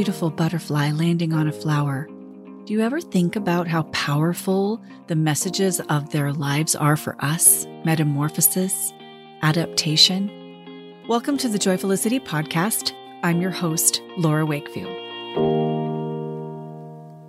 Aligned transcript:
beautiful 0.00 0.30
butterfly 0.30 0.90
landing 0.92 1.34
on 1.34 1.46
a 1.46 1.52
flower, 1.52 2.08
do 2.64 2.72
you 2.72 2.80
ever 2.80 3.02
think 3.02 3.36
about 3.36 3.68
how 3.68 3.82
powerful 3.92 4.82
the 5.08 5.14
messages 5.14 5.78
of 5.90 6.08
their 6.08 6.32
lives 6.32 6.74
are 6.74 6.96
for 6.96 7.22
us? 7.22 7.66
Metamorphosis, 7.84 8.94
adaptation. 9.42 10.30
Welcome 11.06 11.36
to 11.36 11.50
the 11.50 11.58
Joyfulicity 11.58 12.18
podcast. 12.18 12.94
I'm 13.22 13.42
your 13.42 13.50
host, 13.50 14.00
Laura 14.16 14.46
Wakefield. 14.46 14.88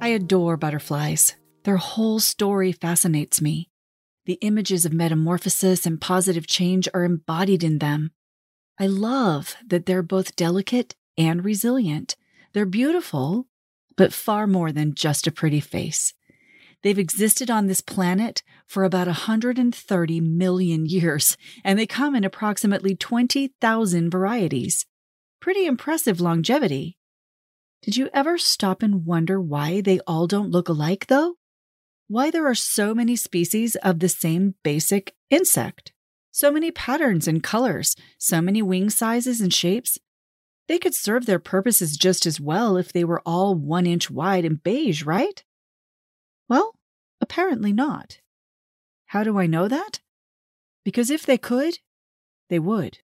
I 0.01 0.07
adore 0.07 0.55
butterflies. 0.55 1.35
Their 1.65 1.75
whole 1.75 2.21
story 2.21 2.71
fascinates 2.71 3.41
me. 3.41 3.69
The 4.27 4.39
images 4.41 4.85
of 4.85 4.93
metamorphosis 4.93 5.85
and 5.85 5.99
positive 5.99 6.47
change 6.47 6.87
are 6.93 7.03
embodied 7.03 7.65
in 7.65 7.79
them. 7.79 8.11
I 8.79 8.87
love 8.87 9.57
that 9.67 9.87
they're 9.87 10.01
both 10.01 10.37
delicate 10.37 10.95
and 11.17 11.43
resilient. 11.43 12.15
They're 12.53 12.65
beautiful, 12.65 13.47
but 13.95 14.13
far 14.13 14.47
more 14.47 14.71
than 14.71 14.95
just 14.95 15.27
a 15.27 15.31
pretty 15.31 15.59
face. 15.59 16.13
They've 16.83 16.97
existed 16.97 17.51
on 17.51 17.67
this 17.67 17.81
planet 17.81 18.41
for 18.65 18.83
about 18.83 19.07
130 19.07 20.21
million 20.21 20.85
years, 20.85 21.37
and 21.63 21.77
they 21.77 21.85
come 21.85 22.15
in 22.15 22.23
approximately 22.23 22.95
20,000 22.95 24.09
varieties. 24.09 24.85
Pretty 25.39 25.65
impressive 25.65 26.19
longevity. 26.19 26.97
Did 27.83 27.97
you 27.97 28.09
ever 28.13 28.37
stop 28.37 28.81
and 28.83 29.05
wonder 29.05 29.39
why 29.39 29.81
they 29.81 29.99
all 30.01 30.27
don't 30.27 30.51
look 30.51 30.69
alike, 30.69 31.07
though? 31.07 31.35
Why 32.07 32.29
there 32.29 32.45
are 32.45 32.55
so 32.55 32.93
many 32.93 33.15
species 33.15 33.75
of 33.77 33.99
the 33.99 34.09
same 34.09 34.55
basic 34.63 35.15
insect? 35.29 35.91
So 36.31 36.51
many 36.51 36.71
patterns 36.71 37.27
and 37.27 37.43
colors, 37.43 37.95
so 38.17 38.41
many 38.41 38.61
wing 38.61 38.89
sizes 38.89 39.41
and 39.41 39.53
shapes. 39.53 39.97
They 40.67 40.79
could 40.79 40.95
serve 40.95 41.25
their 41.25 41.39
purposes 41.39 41.97
just 41.97 42.25
as 42.25 42.39
well 42.39 42.77
if 42.77 42.93
they 42.93 43.03
were 43.03 43.21
all 43.25 43.55
one 43.55 43.85
inch 43.85 44.09
wide 44.09 44.45
and 44.45 44.63
beige, 44.63 45.03
right? 45.03 45.43
Well, 46.47 46.75
apparently 47.19 47.73
not. 47.73 48.19
How 49.07 49.23
do 49.23 49.37
I 49.37 49.45
know 49.45 49.67
that? 49.67 49.99
Because 50.83 51.09
if 51.09 51.25
they 51.25 51.37
could, 51.37 51.79
they 52.49 52.59
would. 52.59 52.99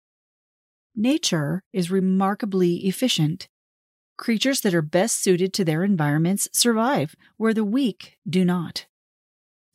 Nature 0.96 1.64
is 1.74 1.90
remarkably 1.90 2.86
efficient. 2.88 3.48
Creatures 4.18 4.62
that 4.62 4.76
are 4.76 4.82
best 4.82 5.24
suited 5.24 5.54
to 5.54 5.66
their 5.66 5.84
environments 5.84 6.48
survive, 6.54 7.16
where 7.38 7.54
the 7.54 7.66
weak 7.66 8.18
do 8.30 8.46
not. 8.46 8.86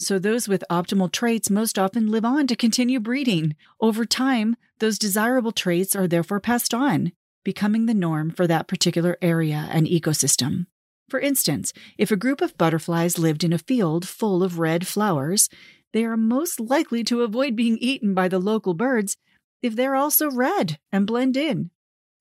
So 0.00 0.18
those 0.18 0.46
with 0.46 0.62
optimal 0.70 1.10
traits 1.10 1.50
most 1.50 1.76
often 1.76 2.08
live 2.08 2.24
on 2.24 2.46
to 2.46 2.54
continue 2.54 3.00
breeding. 3.00 3.56
Over 3.80 4.04
time, 4.04 4.56
those 4.78 4.96
desirable 4.96 5.50
traits 5.50 5.96
are 5.96 6.06
therefore 6.06 6.38
passed 6.38 6.72
on, 6.72 7.12
becoming 7.44 7.86
the 7.86 7.94
norm 7.94 8.30
for 8.30 8.46
that 8.46 8.68
particular 8.68 9.16
area 9.22 9.68
and 9.70 9.86
ecosystem. 9.86 10.66
For 11.08 11.20
instance, 11.20 11.72
if 11.96 12.10
a 12.10 12.16
group 12.16 12.40
of 12.40 12.58
butterflies 12.58 13.18
lived 13.18 13.42
in 13.42 13.52
a 13.52 13.58
field 13.58 14.06
full 14.06 14.42
of 14.42 14.58
red 14.58 14.86
flowers, 14.86 15.48
they 15.92 16.04
are 16.04 16.16
most 16.16 16.60
likely 16.60 17.02
to 17.04 17.22
avoid 17.22 17.56
being 17.56 17.78
eaten 17.78 18.12
by 18.12 18.28
the 18.28 18.38
local 18.38 18.74
birds 18.74 19.16
if 19.62 19.74
they're 19.74 19.96
also 19.96 20.30
red 20.30 20.78
and 20.92 21.06
blend 21.06 21.36
in. 21.36 21.70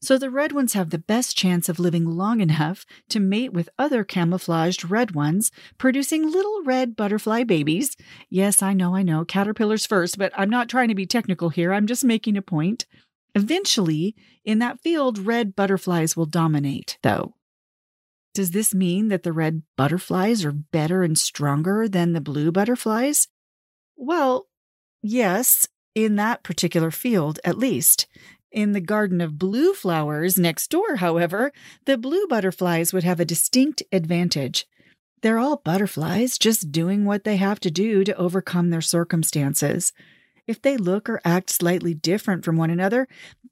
So 0.02 0.18
the 0.18 0.30
red 0.30 0.52
ones 0.52 0.74
have 0.74 0.92
the 0.92 1.00
best 1.00 1.36
chance 1.36 1.68
of 1.68 1.80
living 1.80 2.06
long 2.06 2.40
enough 2.40 2.86
to 3.10 3.20
mate 3.20 3.52
with 3.52 3.70
other 3.80 4.04
camouflaged 4.04 4.90
red 4.90 5.16
ones, 5.16 5.52
producing 5.80 6.32
little 6.32 6.62
red 6.64 6.96
butterfly 6.96 7.44
babies. 7.44 7.98
Yes, 8.30 8.62
I 8.62 8.74
know, 8.74 8.96
I 8.96 9.02
know, 9.02 9.26
caterpillars 9.26 9.88
first, 9.88 10.20
but 10.20 10.32
I'm 10.38 10.52
not 10.52 10.70
trying 10.70 10.90
to 10.90 10.96
be 10.96 11.08
technical 11.08 11.50
here. 11.50 11.74
I'm 11.74 11.88
just 11.88 12.06
making 12.06 12.38
a 12.38 12.44
point. 12.44 12.86
Eventually, 13.36 14.16
in 14.44 14.60
that 14.60 14.80
field, 14.80 15.20
red 15.20 15.56
butterflies 15.56 16.16
will 16.16 16.26
dominate, 16.26 16.98
though. 17.04 17.36
Does 18.34 18.52
this 18.52 18.74
mean 18.74 19.08
that 19.08 19.24
the 19.24 19.34
red 19.34 19.64
butterflies 19.76 20.46
are 20.46 20.52
better 20.52 21.04
and 21.04 21.18
stronger 21.18 21.88
than 21.88 22.14
the 22.14 22.22
blue 22.22 22.52
butterflies? 22.52 23.28
Well, 23.96 24.48
yes, 25.02 25.68
in 25.96 26.16
that 26.18 26.44
particular 26.44 26.92
field, 26.92 27.40
at 27.44 27.58
least. 27.58 28.08
In 28.52 28.72
the 28.72 28.82
garden 28.82 29.22
of 29.22 29.40
blue 29.40 29.74
flowers 29.74 30.38
next 30.38 30.70
door, 30.70 30.98
however, 30.98 31.52
the 31.86 31.98
blue 31.98 32.28
butterflies 32.28 32.94
would 32.94 33.04
have 33.04 33.20
a 33.20 33.26
distinct 33.26 33.84
advantage. 33.92 34.68
They're 35.22 35.40
all 35.40 35.58
butterflies, 35.58 36.38
just 36.38 36.72
doing 36.72 37.06
what 37.06 37.24
they 37.24 37.38
have 37.38 37.60
to 37.62 37.72
do 37.72 38.04
to 38.04 38.16
overcome 38.16 38.70
their 38.70 38.82
circumstances. 38.82 39.92
If 40.48 40.62
they 40.62 40.78
look 40.78 41.10
or 41.10 41.20
act 41.26 41.50
slightly 41.50 41.94
different 41.94 42.46
from 42.46 42.56
one 42.56 42.70
another, 42.70 43.08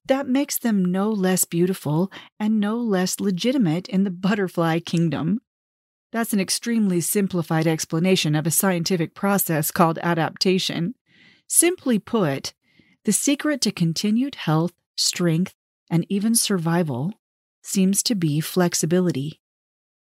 that 0.05 0.27
makes 0.27 0.57
them 0.57 0.85
no 0.85 1.09
less 1.09 1.43
beautiful 1.43 2.11
and 2.39 2.59
no 2.59 2.77
less 2.77 3.19
legitimate 3.19 3.87
in 3.89 4.03
the 4.05 4.11
butterfly 4.11 4.79
kingdom. 4.79 5.41
That's 6.11 6.31
an 6.31 6.39
extremely 6.39 7.01
simplified 7.01 7.67
explanation 7.67 8.35
of 8.35 8.47
a 8.47 8.51
scientific 8.51 9.13
process 9.13 9.71
called 9.71 9.99
adaptation. 10.01 10.95
Simply 11.47 11.99
put, 11.99 12.53
the 13.03 13.11
secret 13.11 13.59
to 13.61 13.71
continued 13.71 14.35
health 14.35 14.73
strength, 14.95 15.53
and 15.91 16.05
even 16.09 16.33
survival 16.33 17.13
seems 17.61 18.01
to 18.03 18.15
be 18.15 18.39
flexibility 18.39 19.41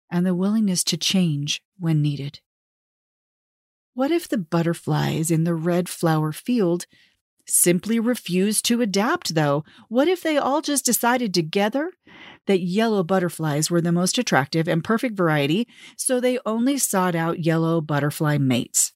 and 0.09 0.25
the 0.25 0.33
willingness 0.33 0.83
to 0.85 0.97
change 0.97 1.61
when 1.77 2.01
needed. 2.01 2.39
What 3.93 4.11
if 4.11 4.27
the 4.27 4.37
butterflies 4.37 5.31
in 5.31 5.43
the 5.43 5.55
red 5.55 5.89
flower 5.89 6.31
field 6.31 6.85
simply 7.45 7.99
refused 7.99 8.65
to 8.65 8.81
adapt, 8.81 9.35
though? 9.35 9.63
What 9.87 10.07
if 10.07 10.21
they 10.21 10.37
all 10.37 10.61
just 10.61 10.85
decided 10.85 11.33
together 11.33 11.91
that 12.45 12.61
yellow 12.61 13.03
butterflies 13.03 13.69
were 13.69 13.81
the 13.81 13.91
most 13.91 14.17
attractive 14.17 14.67
and 14.67 14.83
perfect 14.83 15.17
variety, 15.17 15.67
so 15.97 16.19
they 16.19 16.39
only 16.45 16.77
sought 16.77 17.15
out 17.15 17.43
yellow 17.43 17.81
butterfly 17.81 18.37
mates? 18.37 18.93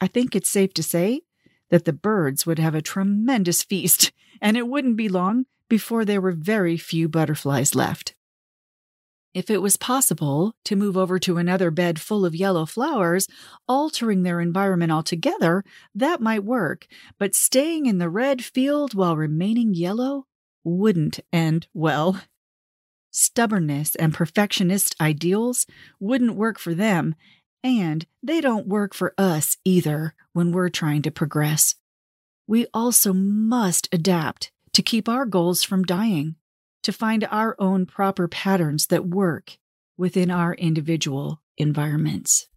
I 0.00 0.06
think 0.06 0.34
it's 0.34 0.50
safe 0.50 0.74
to 0.74 0.82
say 0.82 1.22
that 1.70 1.84
the 1.84 1.92
birds 1.92 2.46
would 2.46 2.58
have 2.58 2.74
a 2.74 2.82
tremendous 2.82 3.62
feast 3.62 4.12
and 4.40 4.56
it 4.56 4.68
wouldn't 4.68 4.96
be 4.96 5.08
long 5.08 5.46
before 5.68 6.04
there 6.04 6.20
were 6.20 6.32
very 6.32 6.76
few 6.76 7.08
butterflies 7.08 7.74
left. 7.74 8.13
If 9.34 9.50
it 9.50 9.60
was 9.60 9.76
possible 9.76 10.54
to 10.64 10.76
move 10.76 10.96
over 10.96 11.18
to 11.18 11.38
another 11.38 11.72
bed 11.72 12.00
full 12.00 12.24
of 12.24 12.36
yellow 12.36 12.66
flowers, 12.66 13.26
altering 13.66 14.22
their 14.22 14.40
environment 14.40 14.92
altogether, 14.92 15.64
that 15.92 16.20
might 16.20 16.44
work, 16.44 16.86
but 17.18 17.34
staying 17.34 17.86
in 17.86 17.98
the 17.98 18.08
red 18.08 18.44
field 18.44 18.94
while 18.94 19.16
remaining 19.16 19.74
yellow 19.74 20.26
wouldn't 20.62 21.18
end 21.32 21.66
well. 21.74 22.20
Stubbornness 23.10 23.96
and 23.96 24.14
perfectionist 24.14 24.94
ideals 25.00 25.66
wouldn't 25.98 26.36
work 26.36 26.60
for 26.60 26.72
them, 26.72 27.16
and 27.64 28.06
they 28.22 28.40
don't 28.40 28.68
work 28.68 28.94
for 28.94 29.14
us 29.18 29.56
either 29.64 30.14
when 30.32 30.52
we're 30.52 30.68
trying 30.68 31.02
to 31.02 31.10
progress. 31.10 31.74
We 32.46 32.66
also 32.72 33.12
must 33.12 33.88
adapt 33.92 34.52
to 34.74 34.82
keep 34.82 35.08
our 35.08 35.26
goals 35.26 35.64
from 35.64 35.82
dying, 35.82 36.36
to 36.84 36.92
find 36.92 37.26
our 37.30 37.56
own 37.58 37.86
proper 37.86 38.28
patterns 38.28 38.86
that 38.86 39.06
work 39.06 39.58
within 39.96 40.30
our 40.30 40.54
individual 40.54 41.42
environments. 41.56 42.48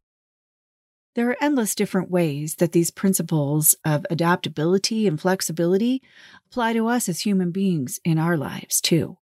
There 1.16 1.30
are 1.32 1.38
endless 1.42 1.74
different 1.74 2.12
ways 2.12 2.56
that 2.56 2.74
these 2.74 2.92
principles 2.92 3.74
of 3.84 4.06
adaptability 4.12 5.08
and 5.08 5.20
flexibility 5.20 6.02
apply 6.46 6.74
to 6.74 6.88
us 6.88 7.10
as 7.10 7.22
human 7.22 7.50
beings 7.50 8.00
in 8.06 8.20
our 8.20 8.38
lives, 8.38 8.80
too. 8.80 9.18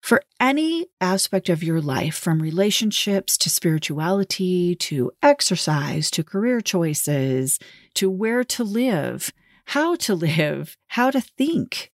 For 0.00 0.22
any 0.40 0.86
aspect 1.00 1.48
of 1.48 1.62
your 1.62 1.80
life, 1.80 2.16
from 2.16 2.42
relationships 2.42 3.36
to 3.38 3.50
spirituality 3.50 4.74
to 4.76 5.12
exercise 5.22 6.10
to 6.12 6.24
career 6.24 6.60
choices 6.60 7.58
to 7.94 8.10
where 8.10 8.42
to 8.44 8.64
live, 8.64 9.32
how 9.66 9.96
to 9.96 10.14
live, 10.16 10.76
how 10.88 11.10
to 11.10 11.20
think, 11.20 11.92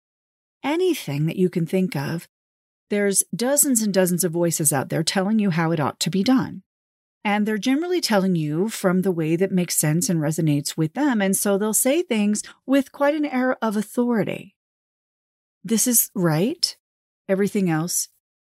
anything 0.62 1.26
that 1.26 1.36
you 1.36 1.50
can 1.50 1.66
think 1.66 1.94
of. 1.94 2.28
There's 2.94 3.24
dozens 3.34 3.82
and 3.82 3.92
dozens 3.92 4.22
of 4.22 4.30
voices 4.30 4.72
out 4.72 4.88
there 4.88 5.02
telling 5.02 5.40
you 5.40 5.50
how 5.50 5.72
it 5.72 5.80
ought 5.80 5.98
to 5.98 6.10
be 6.10 6.22
done. 6.22 6.62
And 7.24 7.44
they're 7.44 7.58
generally 7.58 8.00
telling 8.00 8.36
you 8.36 8.68
from 8.68 9.02
the 9.02 9.10
way 9.10 9.34
that 9.34 9.50
makes 9.50 9.76
sense 9.76 10.08
and 10.08 10.20
resonates 10.20 10.76
with 10.76 10.94
them. 10.94 11.20
And 11.20 11.36
so 11.36 11.58
they'll 11.58 11.74
say 11.74 12.02
things 12.02 12.44
with 12.66 12.92
quite 12.92 13.16
an 13.16 13.24
air 13.24 13.56
of 13.60 13.76
authority. 13.76 14.54
This 15.64 15.88
is 15.88 16.12
right. 16.14 16.76
Everything 17.28 17.68
else 17.68 18.10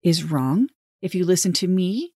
is 0.02 0.24
wrong. 0.24 0.68
If 1.00 1.14
you 1.14 1.24
listen 1.24 1.52
to 1.52 1.68
me, 1.68 2.14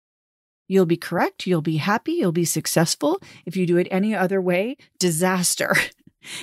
you'll 0.66 0.86
be 0.86 0.96
correct. 0.96 1.46
You'll 1.46 1.62
be 1.62 1.76
happy. 1.76 2.14
You'll 2.14 2.32
be 2.32 2.44
successful. 2.44 3.22
If 3.46 3.56
you 3.56 3.64
do 3.64 3.76
it 3.76 3.86
any 3.92 4.12
other 4.12 4.40
way, 4.40 4.76
disaster. 4.98 5.76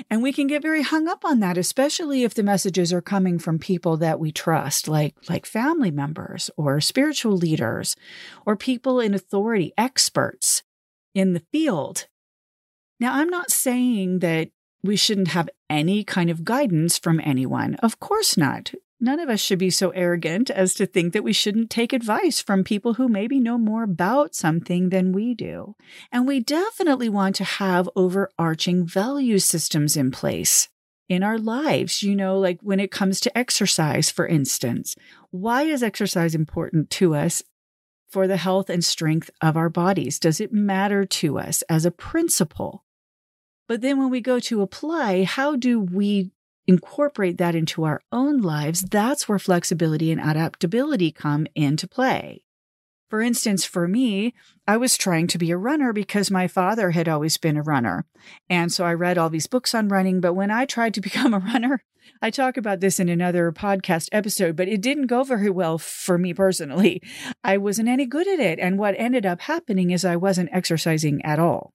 And 0.10 0.22
we 0.22 0.34
can 0.34 0.48
get 0.48 0.62
very 0.62 0.82
hung 0.82 1.08
up 1.08 1.26
on 1.26 1.40
that, 1.40 1.58
especially 1.58 2.24
if 2.24 2.34
the 2.34 2.44
messages 2.44 2.92
are 2.94 3.02
coming 3.02 3.40
from 3.40 3.60
people 3.60 3.98
that 3.98 4.20
we 4.20 4.32
trust, 4.32 4.88
like, 4.88 5.16
like 5.30 5.46
family 5.46 5.92
members 5.92 6.50
or 6.58 6.82
spiritual 6.82 7.34
leaders 7.34 7.96
or 8.46 8.56
people 8.56 9.00
in 9.00 9.14
authority, 9.14 9.74
experts 9.78 10.64
in 11.14 11.34
the 11.34 11.44
field. 11.52 12.08
Now, 13.00 13.16
I'm 13.16 13.30
not 13.30 13.52
saying 13.52 14.20
that 14.20 14.50
we 14.84 14.96
shouldn't 14.96 15.30
have 15.30 15.50
any 15.70 16.04
kind 16.04 16.30
of 16.30 16.44
guidance 16.44 16.98
from 16.98 17.20
anyone. 17.24 17.76
Of 17.76 18.00
course 18.00 18.38
not. 18.38 18.74
None 19.06 19.20
of 19.20 19.30
us 19.30 19.40
should 19.40 19.60
be 19.60 19.70
so 19.70 19.92
arrogant 19.92 20.50
as 20.50 20.74
to 20.74 20.86
think 20.86 21.14
that 21.14 21.24
we 21.24 21.32
shouldn't 21.32 21.70
take 21.70 21.94
advice 21.94 22.42
from 22.42 22.64
people 22.64 22.96
who 22.96 23.08
maybe 23.08 23.40
know 23.40 23.58
more 23.58 23.84
about 23.84 24.36
something 24.36 24.90
than 24.90 25.14
we 25.14 25.34
do. 25.34 25.76
And 26.12 26.28
we 26.28 26.40
definitely 26.40 27.08
want 27.08 27.36
to 27.38 27.44
have 27.44 27.90
overarching 27.96 28.86
value 28.86 29.40
systems 29.40 29.96
in 29.96 30.12
place 30.12 30.68
in 31.08 31.24
our 31.24 31.38
lives, 31.38 32.02
you 32.04 32.16
know, 32.16 32.38
like 32.38 32.60
when 32.62 32.80
it 32.80 32.92
comes 32.92 33.20
to 33.22 33.38
exercise, 33.38 34.10
for 34.10 34.28
instance. 34.28 34.96
Why 35.30 35.64
is 35.64 35.84
exercise 35.84 36.34
important 36.34 36.90
to 36.92 37.16
us 37.16 37.44
for 38.10 38.28
the 38.28 38.38
health 38.38 38.70
and 38.70 38.84
strength 38.84 39.30
of 39.42 39.56
our 39.56 39.70
bodies? 39.70 40.20
Does 40.20 40.42
it 40.42 40.52
matter 40.52 41.06
to 41.06 41.38
us 41.38 41.62
as 41.64 41.86
a 41.86 41.92
principle? 41.92 42.84
But 43.68 43.82
then 43.82 44.00
when 44.00 44.10
we 44.10 44.22
go 44.22 44.40
to 44.42 44.62
apply, 44.62 45.24
how 45.24 45.56
do 45.56 45.80
we 45.80 46.32
incorporate 46.68 47.38
that 47.38 47.56
into 47.56 47.84
our 47.84 48.02
own 48.12 48.42
lives? 48.42 48.82
That's 48.82 49.28
where 49.28 49.40
flexibility 49.40 50.12
and 50.12 50.22
adaptability 50.22 51.12
come 51.12 51.48
into 51.56 51.88
play. 51.88 52.44
For 53.10 53.22
instance, 53.22 53.64
for 53.64 53.88
me, 53.88 54.34
I 54.68 54.78
was 54.78 54.98
trying 54.98 55.28
to 55.28 55.38
be 55.38 55.52
a 55.52 55.58
runner 55.58 55.94
because 55.94 56.32
my 56.32 56.48
father 56.48 56.92
had 56.92 57.08
always 57.08 57.38
been 57.38 57.56
a 57.56 57.62
runner. 57.62 58.06
And 58.50 58.74
so 58.74 58.84
I 58.84 58.94
read 58.94 59.18
all 59.18 59.30
these 59.30 59.48
books 59.48 59.76
on 59.76 59.90
running. 59.90 60.22
But 60.22 60.34
when 60.34 60.50
I 60.50 60.66
tried 60.66 60.96
to 60.96 61.02
become 61.10 61.34
a 61.34 61.40
runner, 61.40 61.84
I 62.22 62.30
talk 62.30 62.58
about 62.58 62.80
this 62.80 63.00
in 63.00 63.10
another 63.10 63.52
podcast 63.52 64.10
episode, 64.12 64.56
but 64.56 64.68
it 64.68 64.82
didn't 64.82 65.08
go 65.08 65.24
very 65.24 65.50
well 65.50 65.78
for 65.78 66.18
me 66.18 66.34
personally. 66.34 67.02
I 67.44 67.58
wasn't 67.58 67.90
any 67.90 68.06
good 68.06 68.28
at 68.28 68.40
it. 68.40 68.60
And 68.60 68.78
what 68.78 68.96
ended 68.98 69.26
up 69.26 69.42
happening 69.42 69.92
is 69.92 70.04
I 70.04 70.16
wasn't 70.16 70.50
exercising 70.52 71.24
at 71.24 71.40
all. 71.40 71.74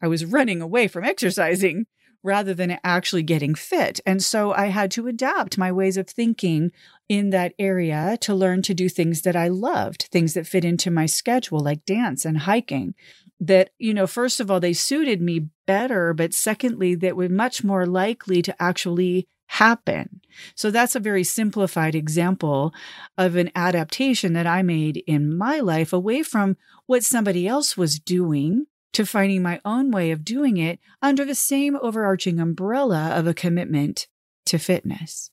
I 0.00 0.08
was 0.08 0.24
running 0.24 0.60
away 0.60 0.88
from 0.88 1.04
exercising 1.04 1.86
rather 2.22 2.54
than 2.54 2.78
actually 2.84 3.22
getting 3.22 3.54
fit. 3.54 4.00
And 4.06 4.22
so 4.22 4.52
I 4.52 4.66
had 4.66 4.90
to 4.92 5.08
adapt 5.08 5.58
my 5.58 5.72
ways 5.72 5.96
of 5.96 6.08
thinking 6.08 6.70
in 7.08 7.30
that 7.30 7.54
area 7.58 8.16
to 8.20 8.34
learn 8.34 8.62
to 8.62 8.74
do 8.74 8.88
things 8.88 9.22
that 9.22 9.36
I 9.36 9.48
loved, 9.48 10.08
things 10.12 10.34
that 10.34 10.46
fit 10.46 10.64
into 10.64 10.90
my 10.90 11.06
schedule, 11.06 11.60
like 11.60 11.84
dance 11.84 12.24
and 12.24 12.38
hiking. 12.38 12.94
That, 13.40 13.70
you 13.78 13.92
know, 13.92 14.06
first 14.06 14.38
of 14.38 14.50
all, 14.50 14.60
they 14.60 14.72
suited 14.72 15.20
me 15.20 15.48
better, 15.66 16.14
but 16.14 16.32
secondly, 16.32 16.94
that 16.96 17.16
were 17.16 17.28
much 17.28 17.64
more 17.64 17.86
likely 17.86 18.40
to 18.42 18.62
actually 18.62 19.26
happen. 19.46 20.22
So 20.54 20.70
that's 20.70 20.94
a 20.94 21.00
very 21.00 21.24
simplified 21.24 21.94
example 21.94 22.72
of 23.18 23.36
an 23.36 23.50
adaptation 23.54 24.32
that 24.32 24.46
I 24.46 24.62
made 24.62 25.02
in 25.06 25.36
my 25.36 25.60
life 25.60 25.92
away 25.92 26.22
from 26.22 26.56
what 26.86 27.04
somebody 27.04 27.46
else 27.46 27.76
was 27.76 27.98
doing 27.98 28.66
to 28.92 29.06
finding 29.06 29.42
my 29.42 29.60
own 29.64 29.90
way 29.90 30.10
of 30.10 30.24
doing 30.24 30.56
it 30.56 30.78
under 31.00 31.24
the 31.24 31.34
same 31.34 31.76
overarching 31.80 32.38
umbrella 32.38 33.10
of 33.14 33.26
a 33.26 33.34
commitment 33.34 34.06
to 34.46 34.58
fitness. 34.58 35.30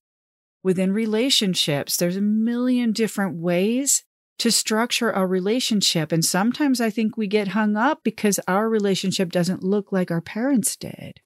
Within 0.63 0.91
relationships, 0.91 1.97
there's 1.97 2.17
a 2.17 2.21
million 2.21 2.91
different 2.91 3.37
ways 3.37 4.03
to 4.39 4.51
structure 4.51 5.11
a 5.11 5.25
relationship. 5.25 6.11
And 6.11 6.23
sometimes 6.23 6.79
I 6.79 6.89
think 6.89 7.17
we 7.17 7.27
get 7.27 7.49
hung 7.49 7.75
up 7.75 8.01
because 8.03 8.39
our 8.47 8.69
relationship 8.69 9.31
doesn't 9.31 9.63
look 9.63 9.91
like 9.91 10.11
our 10.11 10.21
parents 10.21 10.75
did 10.75 11.21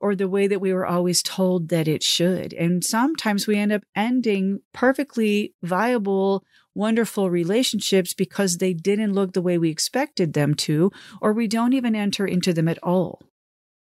or 0.00 0.14
the 0.14 0.28
way 0.28 0.46
that 0.46 0.60
we 0.60 0.72
were 0.72 0.86
always 0.86 1.22
told 1.22 1.68
that 1.68 1.88
it 1.88 2.02
should. 2.02 2.52
And 2.52 2.84
sometimes 2.84 3.46
we 3.46 3.56
end 3.56 3.72
up 3.72 3.82
ending 3.94 4.60
perfectly 4.72 5.54
viable 5.62 6.44
wonderful 6.76 7.30
relationships 7.30 8.12
because 8.12 8.58
they 8.58 8.74
didn't 8.74 9.14
look 9.14 9.32
the 9.32 9.42
way 9.42 9.56
we 9.56 9.70
expected 9.70 10.34
them 10.34 10.54
to, 10.54 10.92
or 11.22 11.32
we 11.32 11.48
don't 11.48 11.72
even 11.72 11.96
enter 11.96 12.26
into 12.26 12.52
them 12.52 12.68
at 12.68 12.78
all 12.82 13.22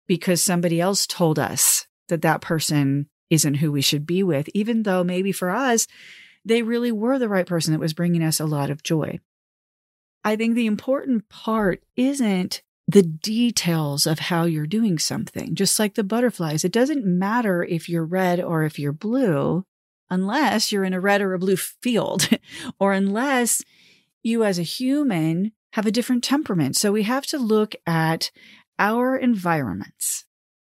because 0.06 0.42
somebody 0.42 0.80
else 0.80 1.06
told 1.06 1.38
us 1.38 1.86
that 2.08 2.22
that 2.22 2.40
person 2.40 3.08
isn't 3.30 3.54
who 3.54 3.70
we 3.72 3.82
should 3.82 4.06
be 4.06 4.22
with, 4.22 4.48
even 4.54 4.84
though 4.84 5.04
maybe 5.04 5.32
for 5.32 5.50
us, 5.50 5.86
they 6.44 6.62
really 6.62 6.92
were 6.92 7.18
the 7.18 7.28
right 7.28 7.46
person 7.46 7.72
that 7.72 7.80
was 7.80 7.92
bringing 7.92 8.22
us 8.22 8.40
a 8.40 8.46
lot 8.46 8.70
of 8.70 8.82
joy. 8.82 9.18
I 10.24 10.36
think 10.36 10.54
the 10.54 10.66
important 10.66 11.28
part 11.28 11.82
isn't 11.96 12.62
the 12.88 13.02
details 13.02 14.06
of 14.06 14.18
how 14.18 14.44
you're 14.44 14.66
doing 14.66 14.98
something, 14.98 15.54
just 15.54 15.78
like 15.78 15.94
the 15.94 16.02
butterflies. 16.02 16.64
It 16.64 16.72
doesn't 16.72 17.04
matter 17.04 17.62
if 17.62 17.86
you're 17.86 18.04
red 18.04 18.40
or 18.40 18.64
if 18.64 18.78
you're 18.78 18.92
blue 18.92 19.64
unless 20.10 20.72
you're 20.72 20.84
in 20.84 20.94
a 20.94 21.00
red 21.00 21.20
or 21.20 21.34
a 21.34 21.38
blue 21.38 21.56
field, 21.56 22.30
or 22.80 22.94
unless 22.94 23.62
you 24.22 24.42
as 24.42 24.58
a 24.58 24.62
human 24.62 25.52
have 25.74 25.84
a 25.84 25.90
different 25.90 26.24
temperament. 26.24 26.76
So 26.76 26.90
we 26.90 27.02
have 27.02 27.26
to 27.26 27.38
look 27.38 27.74
at 27.86 28.30
our 28.78 29.16
environments. 29.16 30.24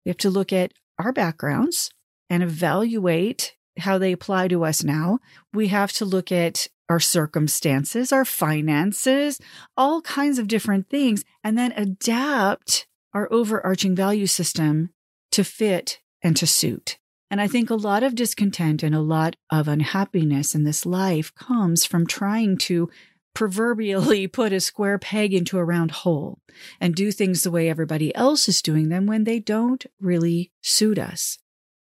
We 0.04 0.10
have 0.10 0.18
to 0.18 0.30
look 0.30 0.52
at 0.52 0.72
our 0.98 1.12
backgrounds 1.12 1.90
and 2.28 2.42
evaluate 2.42 3.54
how 3.78 3.96
they 3.96 4.12
apply 4.12 4.48
to 4.48 4.64
us 4.64 4.84
now. 4.84 5.18
We 5.54 5.68
have 5.68 5.92
to 5.94 6.04
look 6.04 6.30
at 6.30 6.68
our 6.88 7.00
circumstances, 7.00 8.12
our 8.12 8.24
finances, 8.24 9.40
all 9.76 10.02
kinds 10.02 10.38
of 10.38 10.48
different 10.48 10.88
things, 10.88 11.24
and 11.42 11.56
then 11.56 11.72
adapt 11.72 12.86
our 13.14 13.32
overarching 13.32 13.94
value 13.94 14.26
system 14.26 14.90
to 15.30 15.44
fit 15.44 16.00
and 16.22 16.36
to 16.36 16.46
suit. 16.46 16.98
And 17.30 17.40
I 17.40 17.48
think 17.48 17.70
a 17.70 17.74
lot 17.74 18.02
of 18.02 18.14
discontent 18.14 18.82
and 18.82 18.94
a 18.94 19.00
lot 19.00 19.36
of 19.50 19.66
unhappiness 19.66 20.54
in 20.54 20.64
this 20.64 20.84
life 20.84 21.34
comes 21.34 21.84
from 21.86 22.06
trying 22.06 22.58
to 22.58 22.90
proverbially 23.34 24.26
put 24.28 24.52
a 24.52 24.60
square 24.60 24.98
peg 24.98 25.32
into 25.32 25.56
a 25.56 25.64
round 25.64 25.90
hole 25.90 26.40
and 26.78 26.94
do 26.94 27.10
things 27.10 27.42
the 27.42 27.50
way 27.50 27.68
everybody 27.68 28.14
else 28.14 28.48
is 28.48 28.60
doing 28.60 28.90
them 28.90 29.06
when 29.06 29.24
they 29.24 29.38
don't 29.38 29.86
really 29.98 30.52
suit 30.62 30.98
us. 30.98 31.38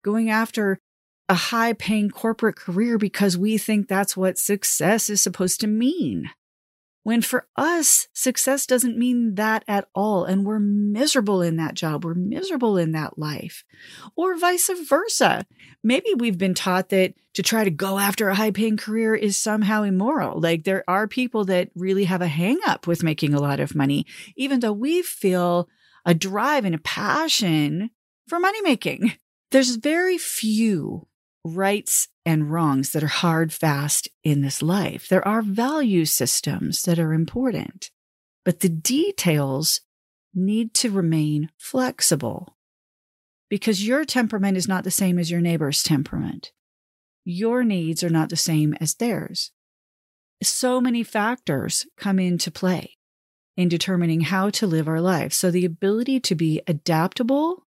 Going 0.02 0.30
after 0.30 0.80
a 1.28 1.34
high 1.34 1.72
paying 1.72 2.10
corporate 2.10 2.56
career 2.56 2.98
because 2.98 3.36
we 3.36 3.58
think 3.58 3.88
that's 3.88 4.16
what 4.16 4.38
success 4.38 5.10
is 5.10 5.20
supposed 5.20 5.60
to 5.60 5.66
mean. 5.66 6.30
When 7.02 7.22
for 7.22 7.46
us, 7.54 8.08
success 8.12 8.66
doesn't 8.66 8.98
mean 8.98 9.36
that 9.36 9.62
at 9.68 9.86
all. 9.94 10.24
And 10.24 10.44
we're 10.44 10.58
miserable 10.58 11.40
in 11.40 11.54
that 11.54 11.74
job. 11.74 12.04
We're 12.04 12.14
miserable 12.14 12.76
in 12.76 12.90
that 12.92 13.16
life. 13.16 13.62
Or 14.16 14.36
vice 14.36 14.68
versa. 14.88 15.46
Maybe 15.84 16.14
we've 16.14 16.36
been 16.36 16.54
taught 16.54 16.88
that 16.88 17.14
to 17.34 17.44
try 17.44 17.62
to 17.62 17.70
go 17.70 18.00
after 18.00 18.28
a 18.28 18.34
high 18.34 18.50
paying 18.50 18.76
career 18.76 19.14
is 19.14 19.36
somehow 19.36 19.84
immoral. 19.84 20.40
Like 20.40 20.64
there 20.64 20.82
are 20.88 21.06
people 21.06 21.44
that 21.44 21.70
really 21.76 22.06
have 22.06 22.22
a 22.22 22.26
hang 22.26 22.58
up 22.66 22.88
with 22.88 23.04
making 23.04 23.34
a 23.34 23.40
lot 23.40 23.60
of 23.60 23.76
money, 23.76 24.04
even 24.34 24.58
though 24.58 24.72
we 24.72 25.02
feel 25.02 25.68
a 26.04 26.12
drive 26.12 26.64
and 26.64 26.74
a 26.74 26.78
passion 26.78 27.90
for 28.26 28.40
money 28.40 28.62
making. 28.62 29.12
There's 29.52 29.76
very 29.76 30.18
few 30.18 31.06
rights 31.46 32.08
and 32.24 32.50
wrongs 32.50 32.90
that 32.90 33.02
are 33.02 33.08
hard, 33.08 33.52
fast 33.52 34.08
in 34.24 34.42
this 34.42 34.62
life. 34.62 35.08
There 35.08 35.26
are 35.26 35.42
value 35.42 36.04
systems 36.04 36.82
that 36.82 36.98
are 36.98 37.12
important, 37.12 37.90
but 38.44 38.60
the 38.60 38.68
details 38.68 39.80
need 40.34 40.74
to 40.74 40.90
remain 40.90 41.50
flexible 41.58 42.56
because 43.48 43.86
your 43.86 44.04
temperament 44.04 44.56
is 44.56 44.68
not 44.68 44.84
the 44.84 44.90
same 44.90 45.18
as 45.18 45.30
your 45.30 45.40
neighbor's 45.40 45.82
temperament. 45.82 46.52
Your 47.24 47.64
needs 47.64 48.04
are 48.04 48.10
not 48.10 48.28
the 48.28 48.36
same 48.36 48.74
as 48.80 48.94
theirs. 48.94 49.52
So 50.42 50.80
many 50.80 51.02
factors 51.02 51.86
come 51.96 52.18
into 52.18 52.50
play 52.50 52.96
in 53.56 53.68
determining 53.68 54.20
how 54.20 54.50
to 54.50 54.66
live 54.66 54.86
our 54.86 55.00
lives. 55.00 55.36
So 55.36 55.50
the 55.50 55.64
ability 55.64 56.20
to 56.20 56.34
be 56.34 56.60
adaptable 56.66 57.64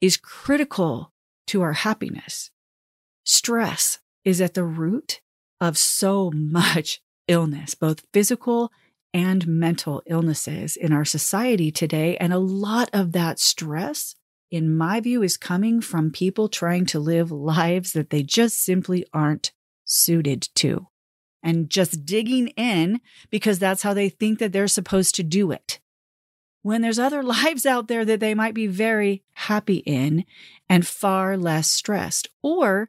is 0.00 0.16
critical 0.16 1.12
to 1.48 1.62
our 1.62 1.74
happiness. 1.74 2.50
Stress 3.28 3.98
is 4.24 4.40
at 4.40 4.54
the 4.54 4.64
root 4.64 5.20
of 5.60 5.76
so 5.76 6.30
much 6.34 7.02
illness, 7.26 7.74
both 7.74 8.06
physical 8.10 8.72
and 9.12 9.46
mental 9.46 10.02
illnesses 10.06 10.76
in 10.76 10.94
our 10.94 11.04
society 11.04 11.70
today. 11.70 12.16
And 12.16 12.32
a 12.32 12.38
lot 12.38 12.88
of 12.94 13.12
that 13.12 13.38
stress, 13.38 14.14
in 14.50 14.74
my 14.74 15.00
view, 15.00 15.22
is 15.22 15.36
coming 15.36 15.82
from 15.82 16.10
people 16.10 16.48
trying 16.48 16.86
to 16.86 16.98
live 16.98 17.30
lives 17.30 17.92
that 17.92 18.08
they 18.08 18.22
just 18.22 18.64
simply 18.64 19.04
aren't 19.12 19.52
suited 19.84 20.48
to 20.54 20.86
and 21.42 21.68
just 21.68 22.06
digging 22.06 22.48
in 22.48 22.98
because 23.28 23.58
that's 23.58 23.82
how 23.82 23.92
they 23.92 24.08
think 24.08 24.38
that 24.38 24.54
they're 24.54 24.66
supposed 24.66 25.14
to 25.16 25.22
do 25.22 25.52
it. 25.52 25.80
When 26.62 26.80
there's 26.80 26.98
other 26.98 27.22
lives 27.44 27.66
out 27.66 27.88
there 27.88 28.06
that 28.06 28.20
they 28.20 28.34
might 28.34 28.54
be 28.54 28.68
very 28.68 29.22
happy 29.34 29.82
in 29.84 30.24
and 30.66 30.86
far 30.86 31.36
less 31.36 31.68
stressed, 31.68 32.30
or 32.42 32.88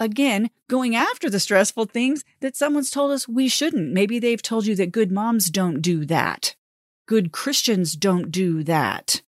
again, 0.00 0.50
going 0.68 0.96
after 0.96 1.30
the 1.30 1.38
stressful 1.38 1.84
things 1.84 2.24
that 2.40 2.56
someone's 2.56 2.90
told 2.90 3.12
us 3.12 3.28
we 3.28 3.46
shouldn't. 3.46 3.92
Maybe 3.92 4.18
they've 4.18 4.42
told 4.42 4.66
you 4.66 4.74
that 4.76 4.90
good 4.90 5.12
moms 5.12 5.50
don't 5.50 5.82
do 5.82 6.04
that. 6.06 6.56
Good 7.06 7.30
Christians 7.30 7.94
don't 7.94 8.32
do 8.32 8.64
that. 8.64 9.22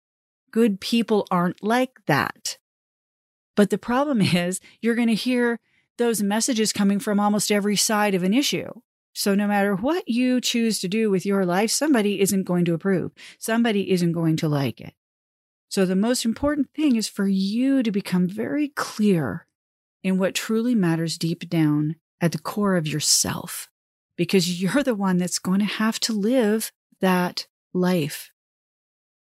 Good 0.52 0.80
people 0.80 1.28
aren't 1.32 1.64
like 1.64 2.06
that. 2.06 2.58
But 3.56 3.72
the 3.72 3.78
problem 3.78 4.22
is, 4.22 4.62
you're 4.80 4.96
going 4.96 5.08
to 5.08 5.16
hear 5.16 5.60
those 5.98 6.24
messages 6.24 6.72
coming 6.72 7.00
from 7.00 7.20
almost 7.20 7.52
every 7.52 7.76
side 7.76 8.16
of 8.16 8.24
an 8.24 8.34
issue. 8.34 8.72
So, 9.14 9.36
no 9.36 9.48
matter 9.48 9.76
what 9.76 10.08
you 10.08 10.40
choose 10.40 10.80
to 10.80 10.88
do 10.88 11.10
with 11.10 11.26
your 11.26 11.46
life, 11.46 11.72
somebody 11.72 12.22
isn't 12.22 12.44
going 12.44 12.64
to 12.66 12.74
approve. 12.74 13.12
Somebody 13.38 13.92
isn't 13.92 14.14
going 14.14 14.38
to 14.38 14.48
like 14.48 14.80
it. 14.80 14.94
So, 15.68 15.86
the 15.86 15.96
most 15.96 16.24
important 16.24 16.70
thing 16.74 16.96
is 16.96 17.08
for 17.10 17.28
you 17.28 17.84
to 17.84 17.92
become 17.92 18.30
very 18.30 18.70
clear 18.70 19.48
in 20.04 20.18
what 20.18 20.36
truly 20.36 20.76
matters 20.76 21.18
deep 21.18 21.50
down 21.50 21.96
at 22.22 22.32
the 22.32 22.40
core 22.40 22.76
of 22.76 22.88
yourself, 22.88 23.70
because 24.16 24.62
you're 24.62 24.84
the 24.84 24.96
one 24.96 25.18
that's 25.18 25.40
going 25.40 25.60
to 25.60 25.66
have 25.66 26.00
to 26.02 26.14
live 26.14 26.72
that 27.02 27.48
life. 27.74 28.32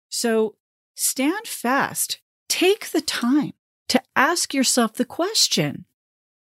So 0.10 0.56
stand 0.96 1.48
fast. 1.48 2.20
Take 2.48 2.90
the 2.90 3.02
time 3.02 3.54
to 3.90 4.02
ask 4.16 4.54
yourself 4.54 4.94
the 4.94 5.06
question. 5.06 5.86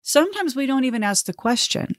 Sometimes 0.01 0.56
we 0.56 0.65
don't 0.65 0.86
even 0.86 1.03
ask 1.03 1.25
the 1.25 1.34
question. 1.34 1.96